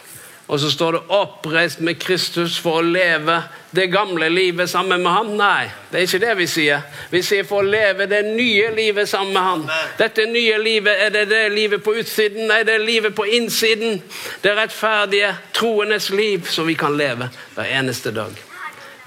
Og 0.51 0.59
så 0.59 0.71
står 0.71 0.91
det 0.91 1.01
'oppreist 1.07 1.79
med 1.79 1.99
Kristus 1.99 2.59
for 2.59 2.81
å 2.81 2.81
leve 2.81 3.43
det 3.71 3.87
gamle 3.91 4.29
livet 4.29 4.69
sammen 4.69 5.03
med 5.03 5.11
ham'. 5.11 5.37
Nei, 5.37 5.71
det 5.91 5.97
er 5.97 6.01
ikke 6.01 6.25
det 6.25 6.37
vi 6.37 6.47
sier. 6.47 6.81
Vi 7.11 7.21
sier 7.21 7.43
for 7.43 7.61
å 7.61 7.69
leve 7.69 8.05
det 8.05 8.25
nye 8.25 8.75
livet 8.75 9.09
sammen 9.09 9.33
med 9.33 9.41
ham. 9.41 9.69
Dette 9.97 10.25
nye 10.25 10.57
livet, 10.63 11.01
er 11.01 11.09
det 11.09 11.29
det 11.29 11.51
livet 11.51 11.83
på 11.83 11.93
utsiden? 11.93 12.47
Nei, 12.47 12.63
det 12.63 12.73
er 12.73 12.85
livet 12.85 13.15
på 13.15 13.23
innsiden. 13.23 14.03
Det 14.43 14.57
rettferdige, 14.57 15.37
troendes 15.53 16.09
liv 16.09 16.45
som 16.49 16.67
vi 16.67 16.73
kan 16.73 16.97
leve 16.97 17.29
hver 17.55 17.65
eneste 17.65 18.11
dag. 18.11 18.35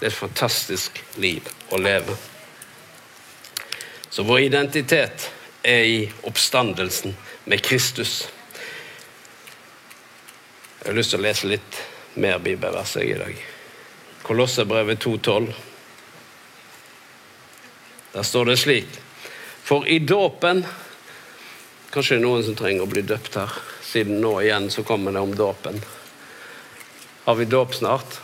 Det 0.00 0.06
er 0.06 0.06
et 0.06 0.12
fantastisk 0.12 1.04
liv 1.16 1.42
å 1.70 1.76
leve. 1.76 2.16
Så 4.10 4.22
vår 4.22 4.38
identitet 4.38 5.30
er 5.64 5.84
i 5.84 6.12
oppstandelsen 6.22 7.16
med 7.44 7.62
Kristus. 7.62 8.28
Jeg 10.84 10.90
har 10.92 10.96
lyst 10.98 11.14
til 11.14 11.22
å 11.22 11.24
lese 11.24 11.48
litt 11.48 11.76
mer 12.20 12.42
bibelvers 12.44 12.90
i 13.00 13.14
dag. 13.16 13.38
Kolosserbrevet 14.20 15.00
2,12. 15.00 15.46
Der 18.12 18.28
står 18.28 18.50
det 18.50 18.58
slik 18.60 19.00
For 19.64 19.88
i 19.88 19.96
dåpen 20.04 20.60
Kanskje 21.88 22.18
det 22.18 22.20
er 22.20 22.26
noen 22.26 22.44
som 22.44 22.60
trenger 22.60 22.84
å 22.84 22.90
bli 22.90 23.00
døpt 23.00 23.40
her, 23.40 23.56
siden 23.80 24.20
nå 24.20 24.34
igjen 24.42 24.68
så 24.68 24.84
kommer 24.84 25.14
det 25.14 25.24
om 25.24 25.32
dåpen. 25.38 25.80
Har 27.24 27.40
vi 27.40 27.48
dåp 27.48 27.72
snart? 27.78 28.20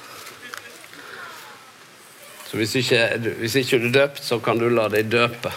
Så 2.45 2.61
hvis 2.61 2.77
ikke, 2.83 3.05
hvis 3.41 3.57
ikke 3.63 3.79
du 3.79 3.89
er 3.89 4.01
døpt, 4.03 4.25
så 4.27 4.43
kan 4.43 4.61
du 4.61 4.69
la 4.69 4.91
deg 4.93 5.09
døpe. 5.09 5.55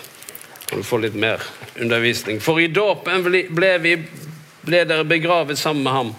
Kan 0.69 0.79
du 0.79 0.87
få 0.87 1.03
litt 1.03 1.17
mer 1.19 1.41
undervisning. 1.73 2.39
For 2.39 2.61
i 2.61 2.69
dåpen 2.71 3.25
ble, 3.25 3.49
ble 3.49 4.85
dere 4.85 5.03
begravet 5.09 5.59
sammen 5.59 5.89
med 5.89 5.99
ham 5.99 6.13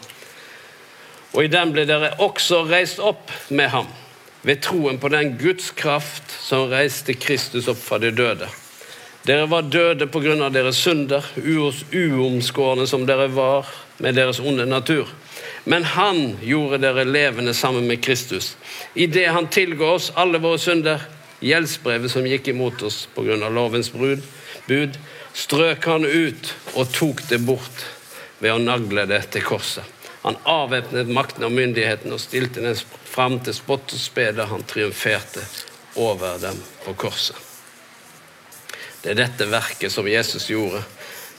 og 1.34 1.42
i 1.42 1.50
den 1.50 1.72
ble 1.74 1.84
dere 1.88 2.14
også 2.22 2.62
reist 2.70 3.00
opp 3.02 3.32
med 3.50 3.72
ham, 3.74 3.88
ved 4.46 4.62
troen 4.62 5.00
på 5.02 5.10
den 5.10 5.34
Guds 5.40 5.72
kraft 5.74 6.30
som 6.30 6.68
reiste 6.70 7.16
Kristus 7.18 7.68
opp 7.70 7.80
fra 7.82 7.98
de 7.98 8.12
døde. 8.14 8.46
Dere 9.24 9.48
var 9.48 9.64
døde 9.72 10.06
på 10.06 10.20
grunn 10.20 10.44
av 10.44 10.52
deres 10.52 10.78
synder, 10.84 11.24
uomskårne 11.40 12.84
som 12.86 13.06
dere 13.08 13.30
var 13.32 13.70
med 14.04 14.18
deres 14.18 14.40
onde 14.40 14.66
natur. 14.68 15.08
Men 15.64 15.86
han 15.94 16.36
gjorde 16.44 16.82
dere 16.82 17.06
levende 17.08 17.54
sammen 17.56 17.88
med 17.88 18.02
Kristus. 18.04 18.52
Idet 18.94 19.30
han 19.32 19.48
tilga 19.48 19.94
oss 19.96 20.10
alle 20.14 20.38
våre 20.44 20.60
synder, 20.60 21.00
gjeldsbrevet 21.40 22.12
som 22.12 22.28
gikk 22.28 22.52
imot 22.52 22.84
oss 22.84 23.06
på 23.16 23.24
grunn 23.24 23.42
av 23.42 23.56
lovens 23.56 23.90
bud, 23.96 25.00
strøk 25.34 25.88
han 25.88 26.04
ut 26.04 26.54
og 26.76 26.92
tok 26.92 27.24
det 27.32 27.40
bort 27.48 27.88
ved 28.44 28.52
å 28.52 28.60
nagle 28.60 29.08
det 29.08 29.24
til 29.32 29.48
korset. 29.48 29.93
Han 30.24 30.38
avvæpnet 30.48 31.10
makten 31.12 31.44
og 31.44 31.52
myndigheten 31.52 32.12
og 32.16 32.20
stilte 32.22 32.62
dem 32.64 32.76
fram 33.04 33.36
til 33.44 33.56
spott 33.56 33.92
og 33.92 34.00
spe 34.00 34.30
da 34.32 34.48
han 34.48 34.64
triumferte 34.64 35.44
over 36.00 36.38
dem 36.40 36.56
på 36.86 36.94
korset. 37.04 37.36
Det 39.04 39.12
er 39.12 39.18
dette 39.20 39.50
verket 39.52 39.92
som 39.92 40.08
Jesus 40.08 40.48
gjorde. 40.48 40.80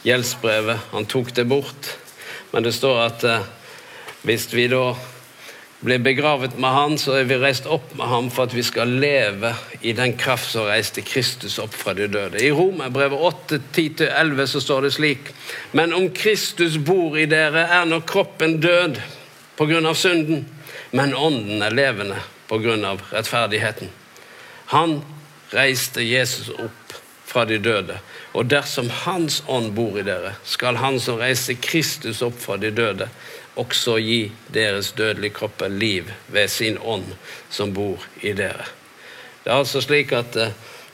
Gjeldsbrevet, 0.06 0.92
han 0.92 1.08
tok 1.10 1.34
det 1.34 1.48
bort. 1.50 1.90
Men 2.54 2.64
det 2.64 2.76
står 2.78 3.00
at 3.08 3.26
eh, 3.26 3.48
hvis 4.22 4.46
vi 4.54 4.68
da 4.70 4.94
ble 5.86 6.00
begravet 6.02 6.58
med 6.60 6.74
han, 6.74 6.98
så 6.98 7.20
er 7.20 7.28
vi 7.30 7.38
reist 7.40 7.68
opp 7.70 7.94
med 7.98 8.10
ham 8.10 8.30
for 8.34 8.50
at 8.50 8.56
vi 8.56 8.64
skal 8.66 8.90
leve 9.02 9.52
i 9.86 9.94
den 9.98 10.16
kraft 10.18 10.50
som 10.52 10.68
reiste 10.68 11.04
Kristus 11.06 11.60
opp 11.62 11.76
fra 11.78 11.94
de 11.98 12.08
døde. 12.12 12.42
I 12.42 12.52
Romerbrevet 12.52 13.22
8, 13.30 13.60
10-11 13.76 14.46
så 14.52 14.62
står 14.64 14.88
det 14.88 14.94
slik.: 14.98 15.32
Men 15.72 15.94
om 15.94 16.10
Kristus 16.14 16.78
bor 16.78 17.18
i 17.18 17.28
dere, 17.30 17.68
er 17.70 17.86
nå 17.86 18.02
kroppen 18.02 18.60
død 18.62 19.02
på 19.56 19.68
grunn 19.70 19.86
av 19.86 20.00
synden, 20.00 20.48
men 20.92 21.16
ånden 21.16 21.62
er 21.62 21.78
levende 21.78 22.18
på 22.50 22.60
grunn 22.64 22.86
av 22.86 23.04
rettferdigheten. 23.12 23.90
Han 24.74 25.00
reiste 25.54 26.04
Jesus 26.04 26.50
opp 26.50 26.86
fra 27.26 27.46
de 27.46 27.58
døde. 27.60 28.00
Og 28.34 28.50
dersom 28.52 28.90
Hans 29.04 29.42
ånd 29.48 29.74
bor 29.76 29.98
i 30.00 30.06
dere, 30.06 30.36
skal 30.44 30.80
Han 30.80 31.00
som 31.00 31.20
reiste 31.20 31.56
Kristus 31.60 32.22
opp 32.26 32.38
fra 32.40 32.58
de 32.58 32.72
døde, 32.72 33.10
også 33.56 33.98
gi 34.04 34.32
deres 34.54 34.92
dødelige 34.98 35.36
kropper 35.38 35.72
liv 35.72 36.12
ved 36.28 36.48
sin 36.52 36.78
ånd 36.82 37.08
som 37.50 37.74
bor 37.74 38.04
i 38.22 38.34
dere. 38.36 38.68
Det 39.44 39.52
er 39.52 39.62
altså 39.62 39.82
slik 39.84 40.12
at 40.16 40.36
uh, 40.36 40.52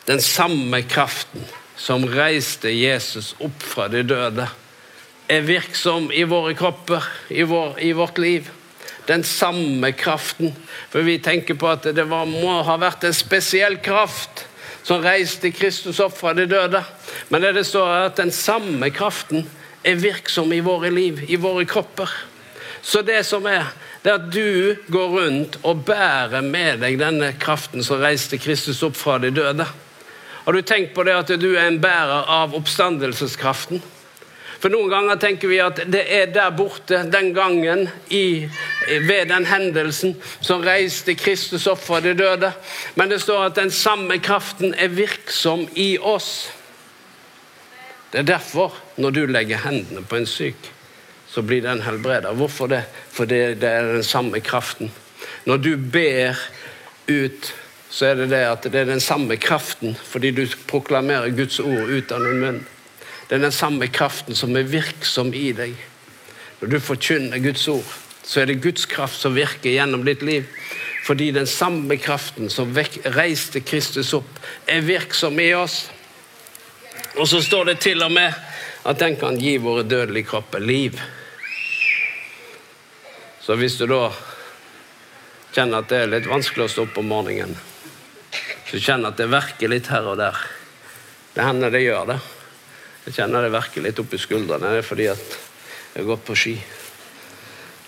den 0.08 0.21
samme 0.21 0.82
kraften 0.89 1.45
som 1.82 2.05
reiste 2.05 2.70
Jesus 2.74 3.34
opp 3.41 3.64
fra 3.66 3.88
de 3.89 4.03
døde, 4.05 4.47
er 5.32 5.45
virksom 5.47 6.09
i 6.14 6.26
våre 6.28 6.53
kropper, 6.57 7.05
i, 7.32 7.45
vår, 7.47 7.80
i 7.80 7.93
vårt 7.95 8.20
liv. 8.20 8.49
Den 9.07 9.24
samme 9.24 9.93
kraften. 9.97 10.51
For 10.91 11.07
vi 11.07 11.18
tenker 11.24 11.57
på 11.57 11.70
at 11.72 11.88
det 11.95 12.05
var, 12.09 12.28
må 12.30 12.59
ha 12.68 12.76
vært 12.82 13.07
en 13.07 13.16
spesiell 13.16 13.80
kraft 13.82 14.45
som 14.84 15.01
reiste 15.03 15.53
Kristus 15.55 16.01
opp 16.03 16.18
fra 16.18 16.36
de 16.38 16.45
døde. 16.49 16.84
Men 17.30 17.45
det, 17.45 17.55
det 17.57 17.66
står 17.70 17.88
er 17.88 18.09
at 18.09 18.20
den 18.20 18.34
samme 18.36 18.91
kraften 18.93 19.47
er 19.88 20.01
virksom 20.01 20.51
i 20.53 20.62
våre 20.66 20.91
liv, 20.93 21.24
i 21.30 21.39
våre 21.41 21.66
kropper. 21.70 22.12
Så 22.82 23.01
det 23.05 23.23
som 23.25 23.45
er, 23.45 23.69
det 24.01 24.11
er 24.11 24.17
at 24.17 24.29
du 24.34 24.75
går 24.91 25.13
rundt 25.13 25.57
og 25.63 25.86
bærer 25.86 26.41
med 26.41 26.82
deg 26.82 26.97
denne 27.01 27.34
kraften 27.39 27.86
som 27.86 28.01
reiste 28.01 28.39
Kristus 28.41 28.82
opp 28.84 28.97
fra 28.97 29.19
de 29.21 29.29
døde. 29.34 29.67
Har 30.41 30.57
du 30.57 30.61
tenkt 30.65 30.95
på 30.95 31.05
det 31.05 31.13
at 31.13 31.34
du 31.38 31.51
er 31.53 31.67
en 31.67 31.82
bærer 31.82 32.25
av 32.29 32.55
oppstandelseskraften? 32.57 33.84
For 34.61 34.69
Noen 34.69 34.91
ganger 34.93 35.17
tenker 35.17 35.49
vi 35.49 35.57
at 35.61 35.79
det 35.89 36.01
er 36.13 36.27
der 36.34 36.51
borte, 36.53 36.99
den 37.09 37.32
gangen, 37.34 37.88
i, 38.13 38.45
ved 39.07 39.32
den 39.32 39.47
hendelsen, 39.49 40.13
som 40.41 40.61
reiste 40.61 41.15
Kristus 41.17 41.65
opp 41.69 41.82
fra 41.82 41.97
de 42.01 42.13
døde. 42.17 42.51
Men 42.93 43.09
det 43.09 43.23
står 43.23 43.47
at 43.47 43.57
den 43.57 43.73
samme 43.73 44.19
kraften 44.21 44.75
er 44.77 44.93
virksom 44.93 45.65
i 45.73 45.95
oss. 45.97 46.51
Det 48.13 48.21
er 48.21 48.29
derfor, 48.36 48.75
når 49.01 49.17
du 49.17 49.25
legger 49.25 49.63
hendene 49.65 50.05
på 50.05 50.19
en 50.19 50.29
syk, 50.29 50.69
så 51.32 51.41
blir 51.41 51.61
den 51.63 51.82
helbreda. 51.82 52.34
Hvorfor 52.36 52.67
det? 52.67 52.84
Fordi 53.11 53.39
det 53.55 53.69
er 53.69 53.93
den 53.93 54.03
samme 54.03 54.39
kraften. 54.39 54.91
Når 55.45 55.57
du 55.57 55.77
ber 55.77 56.36
ut, 57.07 57.53
så 57.89 58.05
er 58.05 58.15
det 58.19 58.29
det 58.32 58.41
at 58.47 58.67
det 58.67 58.82
er 58.82 58.89
den 58.89 59.03
samme 59.03 59.38
kraften 59.38 59.95
fordi 60.07 60.32
du 60.32 60.45
proklamerer 60.67 61.32
Guds 61.36 61.59
ord 61.59 61.89
ut 61.89 62.11
av 62.11 62.23
din 62.23 62.39
munn. 62.43 62.59
Det 63.29 63.38
er 63.38 63.45
den 63.45 63.55
samme 63.55 63.88
kraften 63.88 64.36
som 64.36 64.55
er 64.59 64.67
virksom 64.67 65.32
i 65.34 65.53
deg. 65.55 65.75
Når 66.59 66.73
du 66.73 66.79
forkynner 66.84 67.39
Guds 67.39 67.63
ord, 67.71 67.95
så 68.23 68.41
er 68.41 68.51
det 68.51 68.61
Guds 68.63 68.86
kraft 68.86 69.19
som 69.21 69.36
virker 69.36 69.71
gjennom 69.71 70.03
ditt 70.05 70.21
liv. 70.21 70.45
Fordi 71.07 71.32
den 71.32 71.47
samme 71.47 71.95
kraften 71.97 72.51
som 72.51 72.75
reiste 72.75 73.63
Kristus 73.63 74.11
opp, 74.13 74.29
er 74.67 74.84
virksom 74.84 75.39
i 75.39 75.53
oss. 75.55 75.86
Og 77.15 77.27
så 77.27 77.41
står 77.41 77.71
det 77.71 77.79
til 77.88 78.03
og 78.03 78.11
med 78.11 78.36
at 78.86 78.99
den 78.99 79.15
kan 79.19 79.39
gi 79.39 79.55
våre 79.57 79.88
dødelige 79.88 80.29
kropper 80.29 80.59
liv. 80.59 80.99
Så 83.52 83.58
hvis 83.60 83.74
du 83.76 83.82
da 83.84 84.06
kjenner 85.52 85.82
at 85.82 85.89
det 85.91 85.97
er 85.99 86.12
litt 86.14 86.28
vanskelig 86.32 86.64
å 86.64 86.72
stå 86.72 86.86
opp 86.86 87.02
om 87.02 87.10
morgenen, 87.12 87.58
så 88.70 88.80
kjenner 88.80 89.12
at 89.12 89.20
det 89.20 89.28
verker 89.28 89.68
litt 89.68 89.89
her 89.91 90.08
og 90.08 90.16
der 90.22 90.39
Det 91.36 91.43
hender 91.43 91.76
det 91.76 91.82
gjør 91.84 92.08
det. 92.14 92.18
Jeg 93.10 93.18
kjenner 93.18 93.43
det 93.43 93.52
verker 93.52 93.84
litt 93.84 93.99
oppi 93.99 94.22
skuldrene. 94.24 94.72
Det 94.72 94.80
er 94.80 94.88
fordi 94.88 95.10
at 95.12 95.36
jeg 95.36 95.99
har 95.99 96.10
gått 96.14 96.26
på 96.32 96.39
ski. 96.39 96.56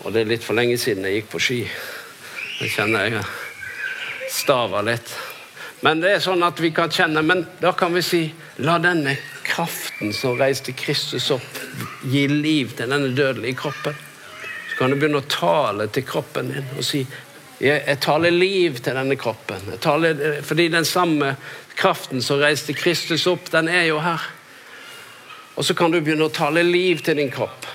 Og 0.04 0.12
det 0.12 0.20
er 0.20 0.32
litt 0.34 0.44
for 0.44 0.60
lenge 0.60 0.76
siden 0.76 1.08
jeg 1.08 1.22
gikk 1.22 1.32
på 1.32 1.44
ski. 1.48 1.60
Jeg 2.60 2.76
kjenner 2.76 3.08
jeg 3.08 3.26
staver 4.36 4.84
litt. 4.92 5.18
Men 5.80 6.04
det 6.04 6.12
er 6.12 6.24
sånn 6.28 6.44
at 6.44 6.60
vi 6.60 6.76
kan 6.76 6.92
kjenne 6.92 7.24
Men 7.24 7.46
da 7.64 7.72
kan 7.72 7.96
vi 7.96 8.04
si 8.04 8.26
la 8.60 8.76
denne 8.76 9.16
kraften 9.48 10.12
som 10.12 10.36
reiste 10.36 10.76
Kristus 10.76 11.32
opp, 11.32 11.62
gi 12.04 12.28
liv 12.28 12.76
til 12.76 12.92
denne 12.92 13.16
dødelige 13.16 13.64
kroppen. 13.64 13.96
Så 14.74 14.80
kan 14.80 14.90
du 14.90 14.98
begynne 14.98 15.22
å 15.22 15.30
tale 15.30 15.86
til 15.94 16.02
kroppen 16.02 16.50
din 16.50 16.72
og 16.74 16.82
si 16.82 17.04
jeg, 17.62 17.78
jeg 17.86 18.00
taler 18.02 18.34
liv 18.34 18.80
til 18.82 18.96
denne 18.98 19.14
kroppen. 19.16 19.62
Taler, 19.80 20.42
fordi 20.42 20.66
den 20.74 20.84
samme 20.84 21.36
kraften 21.78 22.22
som 22.22 22.42
reiste 22.42 22.74
Kristus 22.74 23.28
opp, 23.30 23.46
den 23.52 23.70
er 23.70 23.86
jo 23.86 24.00
her. 24.02 24.26
Og 25.54 25.64
så 25.64 25.76
kan 25.78 25.94
du 25.94 26.00
begynne 26.00 26.26
å 26.26 26.34
tale 26.34 26.64
liv 26.66 27.00
til 27.06 27.16
din 27.22 27.30
kropp. 27.32 27.68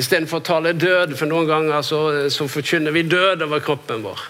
Istedenfor 0.00 0.40
å 0.40 0.46
tale 0.46 0.72
død, 0.72 1.12
for 1.20 1.28
noen 1.28 1.50
ganger 1.50 1.84
så, 1.84 2.00
så 2.32 2.48
forkynner 2.48 2.96
vi 2.96 3.04
død 3.04 3.44
over 3.44 3.60
kroppen 3.60 4.00
vår. 4.06 4.24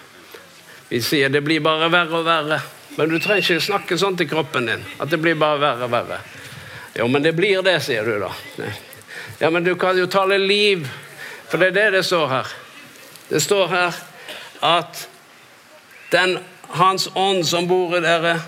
Vi 0.91 0.99
sier 1.01 1.31
det 1.31 1.41
blir 1.41 1.63
bare 1.63 1.87
verre 1.89 2.19
og 2.19 2.27
verre. 2.27 2.59
Men 2.97 3.09
du 3.09 3.15
trenger 3.17 3.55
ikke 3.55 3.63
snakke 3.71 3.97
sånn 3.97 4.19
til 4.19 4.27
kroppen 4.29 4.67
din. 4.69 4.83
At 5.01 5.09
det 5.09 5.21
blir 5.23 5.39
bare 5.39 5.61
verre 5.63 5.87
og 5.87 5.95
verre. 5.95 6.19
Jo, 6.99 7.07
men 7.09 7.23
det 7.23 7.31
blir 7.33 7.63
det, 7.65 7.79
sier 7.81 8.05
du 8.05 8.19
da. 8.21 8.29
Ja, 9.39 9.49
men 9.49 9.63
du 9.65 9.71
kan 9.79 9.97
jo 9.97 10.05
tale 10.11 10.37
liv. 10.37 10.83
For 11.53 11.61
det 11.61 11.67
er 11.69 11.75
det 11.75 11.99
det 11.99 12.05
står 12.07 12.31
her. 12.31 12.47
Det 13.29 13.39
står 13.43 13.67
her 13.69 13.97
at 14.65 15.03
den 16.09 16.39
Hans 16.73 17.03
ånd 17.13 17.43
som 17.45 17.67
bor 17.69 17.91
i 17.93 17.99
dere, 18.01 18.39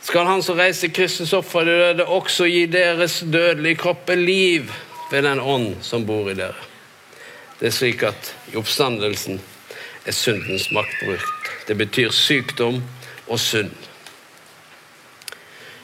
skal 0.00 0.24
Han 0.24 0.40
som 0.42 0.56
reiser 0.56 0.88
Kristus 0.88 1.34
opp 1.36 1.44
fra 1.50 1.66
de 1.68 1.74
døde, 1.76 2.06
også 2.06 2.46
gi 2.48 2.62
deres 2.72 3.18
dødelige 3.20 3.76
kropper 3.82 4.16
liv 4.16 4.70
ved 5.10 5.26
den 5.28 5.40
ånd 5.40 5.82
som 5.84 6.06
bor 6.08 6.30
i 6.32 6.36
dere. 6.38 6.56
Det 7.60 7.68
er 7.68 7.76
slik 7.76 8.06
at 8.08 8.32
i 8.54 8.56
oppstandelsen 8.56 9.42
er 10.06 10.16
syndens 10.16 10.70
makt 10.72 10.96
brukt. 11.02 11.52
Det 11.68 11.76
betyr 11.76 12.08
sykdom 12.08 12.80
og 13.26 13.36
synd. 13.36 13.76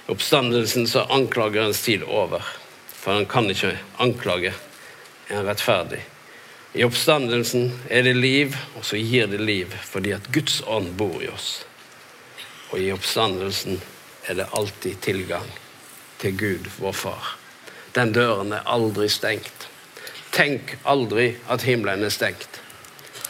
I 0.08 0.16
oppstandelsen 0.16 0.88
så 0.88 1.04
er 1.04 1.14
anklagerens 1.18 1.84
tid 1.84 2.08
over, 2.08 2.40
for 2.96 3.12
han 3.12 3.28
kan 3.28 3.52
ikke 3.52 3.76
anklage 4.00 4.56
en 5.28 5.44
rettferdig. 5.44 6.00
I 6.74 6.82
oppstandelsen 6.84 7.68
er 7.88 8.02
det 8.02 8.16
liv, 8.18 8.56
og 8.74 8.82
så 8.84 8.98
gir 8.98 9.28
det 9.30 9.38
liv 9.38 9.70
fordi 9.86 10.10
at 10.16 10.26
Guds 10.34 10.58
ånd 10.66 10.96
bor 10.98 11.20
i 11.22 11.28
oss. 11.30 11.62
Og 12.72 12.80
i 12.82 12.90
oppstandelsen 12.90 13.78
er 14.26 14.40
det 14.40 14.48
alltid 14.50 14.98
tilgang 15.04 15.46
til 16.18 16.34
Gud, 16.34 16.66
vår 16.82 16.96
Far. 16.98 17.36
Den 17.94 18.10
døren 18.16 18.50
er 18.56 18.66
aldri 18.66 19.06
stengt. 19.06 19.68
Tenk 20.34 20.74
aldri 20.82 21.36
at 21.46 21.62
himmelen 21.62 22.02
er 22.02 22.10
stengt. 22.10 22.58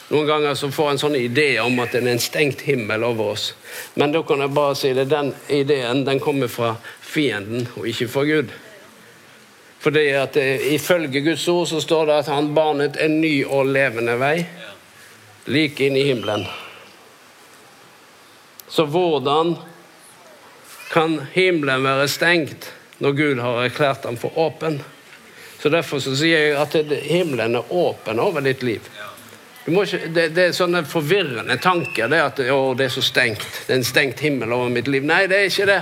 Noen 0.08 0.28
ganger 0.28 0.56
så 0.56 0.70
får 0.72 0.94
en 0.94 1.02
sånn 1.04 1.20
idé 1.20 1.50
om 1.60 1.76
at 1.84 1.92
det 1.92 2.00
er 2.00 2.14
en 2.14 2.22
stengt 2.22 2.64
himmel 2.64 3.04
over 3.04 3.34
oss. 3.34 3.50
Men 4.00 4.12
da 4.14 4.24
kan 4.24 4.40
jeg 4.40 4.56
bare 4.56 4.76
si 4.80 4.96
det, 4.96 5.10
den 5.12 5.34
ideen 5.52 6.06
den 6.08 6.20
kommer 6.20 6.48
fra 6.48 6.78
fienden 7.04 7.68
og 7.76 7.92
ikke 7.92 8.08
fra 8.08 8.24
Gud. 8.28 8.56
Fordi 9.84 10.04
at 10.16 10.32
det, 10.32 10.72
Ifølge 10.72 11.20
Guds 11.20 11.48
ord 11.48 11.66
så 11.68 11.80
står 11.80 12.06
det 12.06 12.14
at 12.22 12.28
han 12.32 12.54
banet 12.56 12.96
en 12.96 13.18
ny 13.20 13.42
og 13.44 13.68
levende 13.68 14.14
vei 14.16 14.38
like 15.44 15.84
inn 15.84 15.96
i 16.00 16.06
himmelen. 16.06 16.46
Så 18.68 18.86
hvordan 18.88 19.58
kan 20.88 21.18
himmelen 21.34 21.84
være 21.84 22.08
stengt 22.08 22.70
når 23.04 23.12
Gud 23.18 23.42
har 23.44 23.60
erklært 23.66 24.06
den 24.08 24.16
for 24.16 24.38
åpen? 24.40 24.80
Så 25.60 25.68
Derfor 25.68 26.00
så 26.00 26.14
sier 26.16 26.46
jeg 26.46 26.56
at 26.60 26.74
himmelen 27.04 27.56
er 27.60 27.72
åpen 27.72 28.20
over 28.20 28.40
ditt 28.44 28.64
liv. 28.64 28.88
Ikke, 29.64 30.00
det, 30.12 30.30
det, 30.36 30.46
er 30.48 30.56
sånne 30.56 30.82
forvirrende 30.88 31.56
tanker. 31.60 32.08
Det 32.08 32.20
at 32.20 32.40
å, 32.52 32.72
det 32.76 32.88
er 32.88 32.92
så 32.96 33.04
stengt. 33.04 33.44
Det 33.66 33.72
er 33.72 33.82
en 33.82 33.86
stengt 33.86 34.20
himmel 34.24 34.52
over 34.52 34.72
mitt 34.72 34.88
liv. 34.88 35.04
Nei, 35.08 35.22
det 35.28 35.38
er 35.38 35.52
ikke 35.52 35.68
det. 35.68 35.78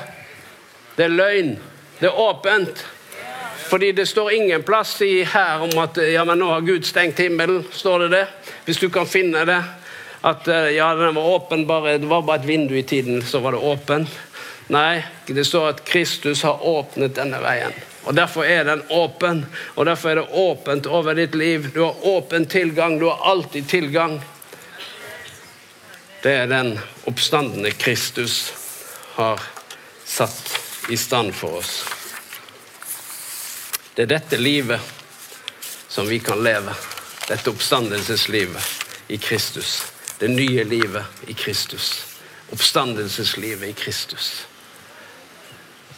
Det 0.99 1.07
er 1.07 1.17
løgn. 1.17 1.55
Det 1.99 2.11
er 2.11 2.21
åpent. 2.27 2.85
Fordi 3.73 3.93
det 3.97 4.05
står 4.07 4.33
ingen 4.33 4.63
plass 4.63 4.99
i 5.03 5.23
her 5.25 5.63
om 5.65 5.71
at 5.81 5.97
ja, 5.97 6.27
men 6.29 6.43
nå 6.43 6.51
har 6.53 6.61
Gud 6.61 6.85
stengt 6.85 7.23
himmelen. 7.25 7.63
Står 7.73 8.03
det 8.05 8.09
det? 8.13 8.27
Hvis 8.67 8.83
du 8.83 8.91
kan 8.93 9.09
finne 9.09 9.47
det. 9.49 9.63
At 10.21 10.49
eh, 10.49 10.75
ja, 10.77 10.91
den 10.95 11.15
var 11.15 11.31
åpen, 11.39 11.65
bare, 11.67 11.95
det 11.99 12.11
var 12.11 12.21
bare 12.23 12.43
et 12.43 12.51
vindu 12.51 12.75
i 12.77 12.83
tiden, 12.83 13.23
så 13.25 13.41
var 13.41 13.57
det 13.57 13.63
åpen. 13.65 14.05
Nei, 14.69 15.01
det 15.25 15.47
står 15.49 15.71
at 15.71 15.81
Kristus 15.89 16.43
har 16.45 16.61
åpnet 16.61 17.17
denne 17.17 17.41
veien. 17.41 17.73
Og 18.05 18.13
Derfor 18.15 18.45
er 18.45 18.69
den 18.69 18.85
åpen, 18.93 19.47
og 19.75 19.89
derfor 19.89 20.11
er 20.11 20.21
det 20.21 20.29
åpent 20.45 20.87
over 20.87 21.17
ditt 21.17 21.35
liv. 21.35 21.71
Du 21.73 21.81
har 21.81 22.07
åpen 22.13 22.45
tilgang, 22.45 23.01
du 23.01 23.09
har 23.09 23.25
alltid 23.33 23.73
tilgang. 23.73 24.21
Det 26.21 26.37
er 26.45 26.53
den 26.53 26.77
oppstandende 27.09 27.73
Kristus 27.73 28.53
har 29.17 29.41
satt 30.05 30.59
i 30.93 31.01
stand 31.01 31.33
for 31.33 31.65
oss. 31.65 32.02
Det 33.95 34.03
er 34.03 34.07
dette 34.07 34.37
livet 34.41 34.81
som 35.89 36.09
vi 36.09 36.19
kan 36.19 36.41
leve. 36.43 36.75
Dette 37.29 37.51
oppstandelseslivet 37.51 38.63
i 39.09 39.19
Kristus. 39.19 39.93
Det 40.19 40.29
nye 40.29 40.65
livet 40.65 41.05
i 41.27 41.35
Kristus. 41.35 42.07
Oppstandelseslivet 42.51 43.69
i 43.69 43.73
Kristus. 43.73 44.47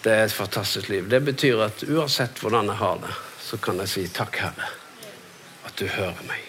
Det 0.02 0.12
er 0.12 0.24
et 0.24 0.32
fantastisk 0.32 0.88
liv. 0.88 1.06
Det 1.08 1.20
betyr 1.20 1.62
at 1.64 1.84
uansett 1.88 2.42
hvordan 2.42 2.66
jeg 2.72 2.76
har 2.76 2.98
det, 3.04 3.14
så 3.40 3.56
kan 3.56 3.78
jeg 3.80 3.88
si 3.88 4.08
takk, 4.12 4.36
Herre, 4.42 4.66
at 5.64 5.78
du 5.78 5.86
hører 5.86 6.26
meg. 6.26 6.42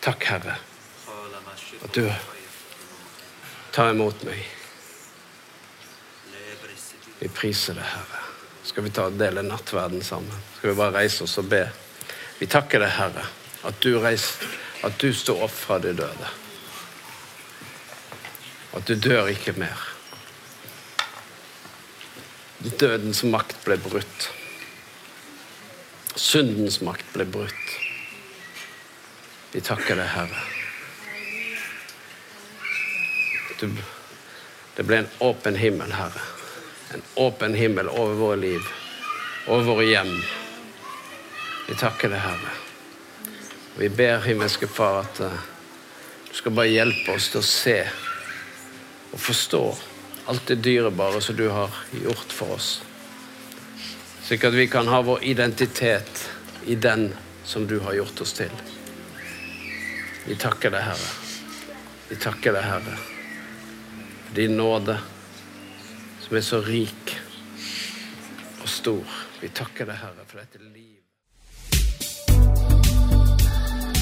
Takk, 0.00 0.24
Herre, 0.24 0.54
at 1.82 1.98
du 1.98 2.06
tar 3.74 3.90
imot 3.90 4.22
meg. 4.24 4.57
Vi 7.18 7.28
priser 7.28 7.74
deg, 7.74 7.84
Herre. 7.84 8.22
Skal 8.68 8.84
vi 8.84 8.92
ta 8.94 9.08
og 9.08 9.18
dele 9.18 9.42
nattverden 9.42 10.02
sammen? 10.04 10.42
Skal 10.58 10.70
vi 10.70 10.78
bare 10.78 11.00
reise 11.00 11.24
oss 11.24 11.38
og 11.40 11.48
be? 11.50 11.64
Vi 12.38 12.46
takker 12.50 12.82
deg, 12.84 12.92
Herre, 12.94 13.24
at 13.66 13.80
du, 13.82 13.96
reiser, 14.02 14.46
at 14.86 14.98
du 15.02 15.10
står 15.14 15.46
opp 15.48 15.54
fra 15.54 15.80
de 15.82 15.94
døde. 15.98 16.30
At 18.78 18.86
du 18.86 18.94
dør 18.94 19.32
ikke 19.32 19.56
mer. 19.58 19.82
Dødens 22.78 23.24
makt 23.26 23.58
ble 23.64 23.78
brutt. 23.82 24.30
Syndens 26.18 26.80
makt 26.84 27.10
ble 27.14 27.26
brutt. 27.26 27.74
Vi 29.54 29.62
takker 29.64 29.98
deg, 29.98 30.10
Herre. 30.12 30.46
Du, 33.58 33.70
det 34.76 34.84
ble 34.86 35.02
en 35.02 35.14
åpen 35.24 35.58
himmel, 35.58 35.90
Herre. 35.98 36.37
En 36.94 37.02
åpen 37.14 37.54
himmel 37.54 37.88
over 37.88 38.14
våre 38.14 38.36
liv, 38.36 38.60
over 39.46 39.64
våre 39.64 39.84
hjem. 39.84 40.14
Vi 41.68 41.74
takker 41.76 42.08
deg, 42.08 42.22
Herre. 42.24 42.54
Vi 43.78 43.88
ber 43.92 44.24
himmelske 44.24 44.66
Far 44.66 45.02
at 45.04 45.20
uh, 45.20 45.34
du 46.28 46.34
skal 46.34 46.54
bare 46.56 46.72
hjelpe 46.72 47.12
oss 47.14 47.28
til 47.32 47.42
å 47.42 47.46
se 47.46 47.76
og 49.12 49.20
forstå 49.20 49.62
alt 50.28 50.48
det 50.48 50.58
dyrebare 50.64 51.20
som 51.24 51.36
du 51.36 51.46
har 51.52 51.76
gjort 51.92 52.32
for 52.32 52.56
oss. 52.56 52.70
Slik 54.24 54.44
at 54.44 54.56
vi 54.56 54.66
kan 54.68 54.88
ha 54.88 55.02
vår 55.04 55.22
identitet 55.24 56.24
i 56.66 56.74
den 56.74 57.12
som 57.44 57.66
du 57.66 57.78
har 57.80 57.94
gjort 57.96 58.20
oss 58.20 58.34
til. 58.36 58.52
Vi 60.26 60.36
takker 60.36 60.72
deg, 60.74 60.84
Herre. 60.84 61.12
Vi 62.08 62.16
takker 62.20 62.52
deg, 62.56 62.64
Herre, 62.64 62.96
for 64.26 64.36
din 64.36 64.56
nåde 64.56 64.98
som 66.28 66.36
er 66.36 66.40
så 66.44 66.60
rik 66.60 67.14
og 68.60 68.68
stor. 68.68 69.04
Vi 69.40 69.48
takker 69.48 69.88
deg, 69.88 69.96
Herre, 69.96 70.26
for 70.28 70.42
dette 70.42 70.60
livet. 70.60 71.00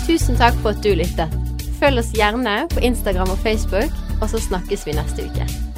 Tusen 0.06 0.38
takk 0.38 0.58
for 0.62 0.72
at 0.74 0.82
du 0.82 0.90
lyttet. 0.98 1.38
Følg 1.78 2.02
oss 2.02 2.10
gjerne 2.16 2.64
på 2.72 2.82
Instagram 2.88 3.30
og 3.30 3.38
Facebook, 3.44 3.94
og 4.18 4.30
så 4.32 4.42
snakkes 4.42 4.86
vi 4.88 4.96
neste 4.98 5.28
uke. 5.28 5.75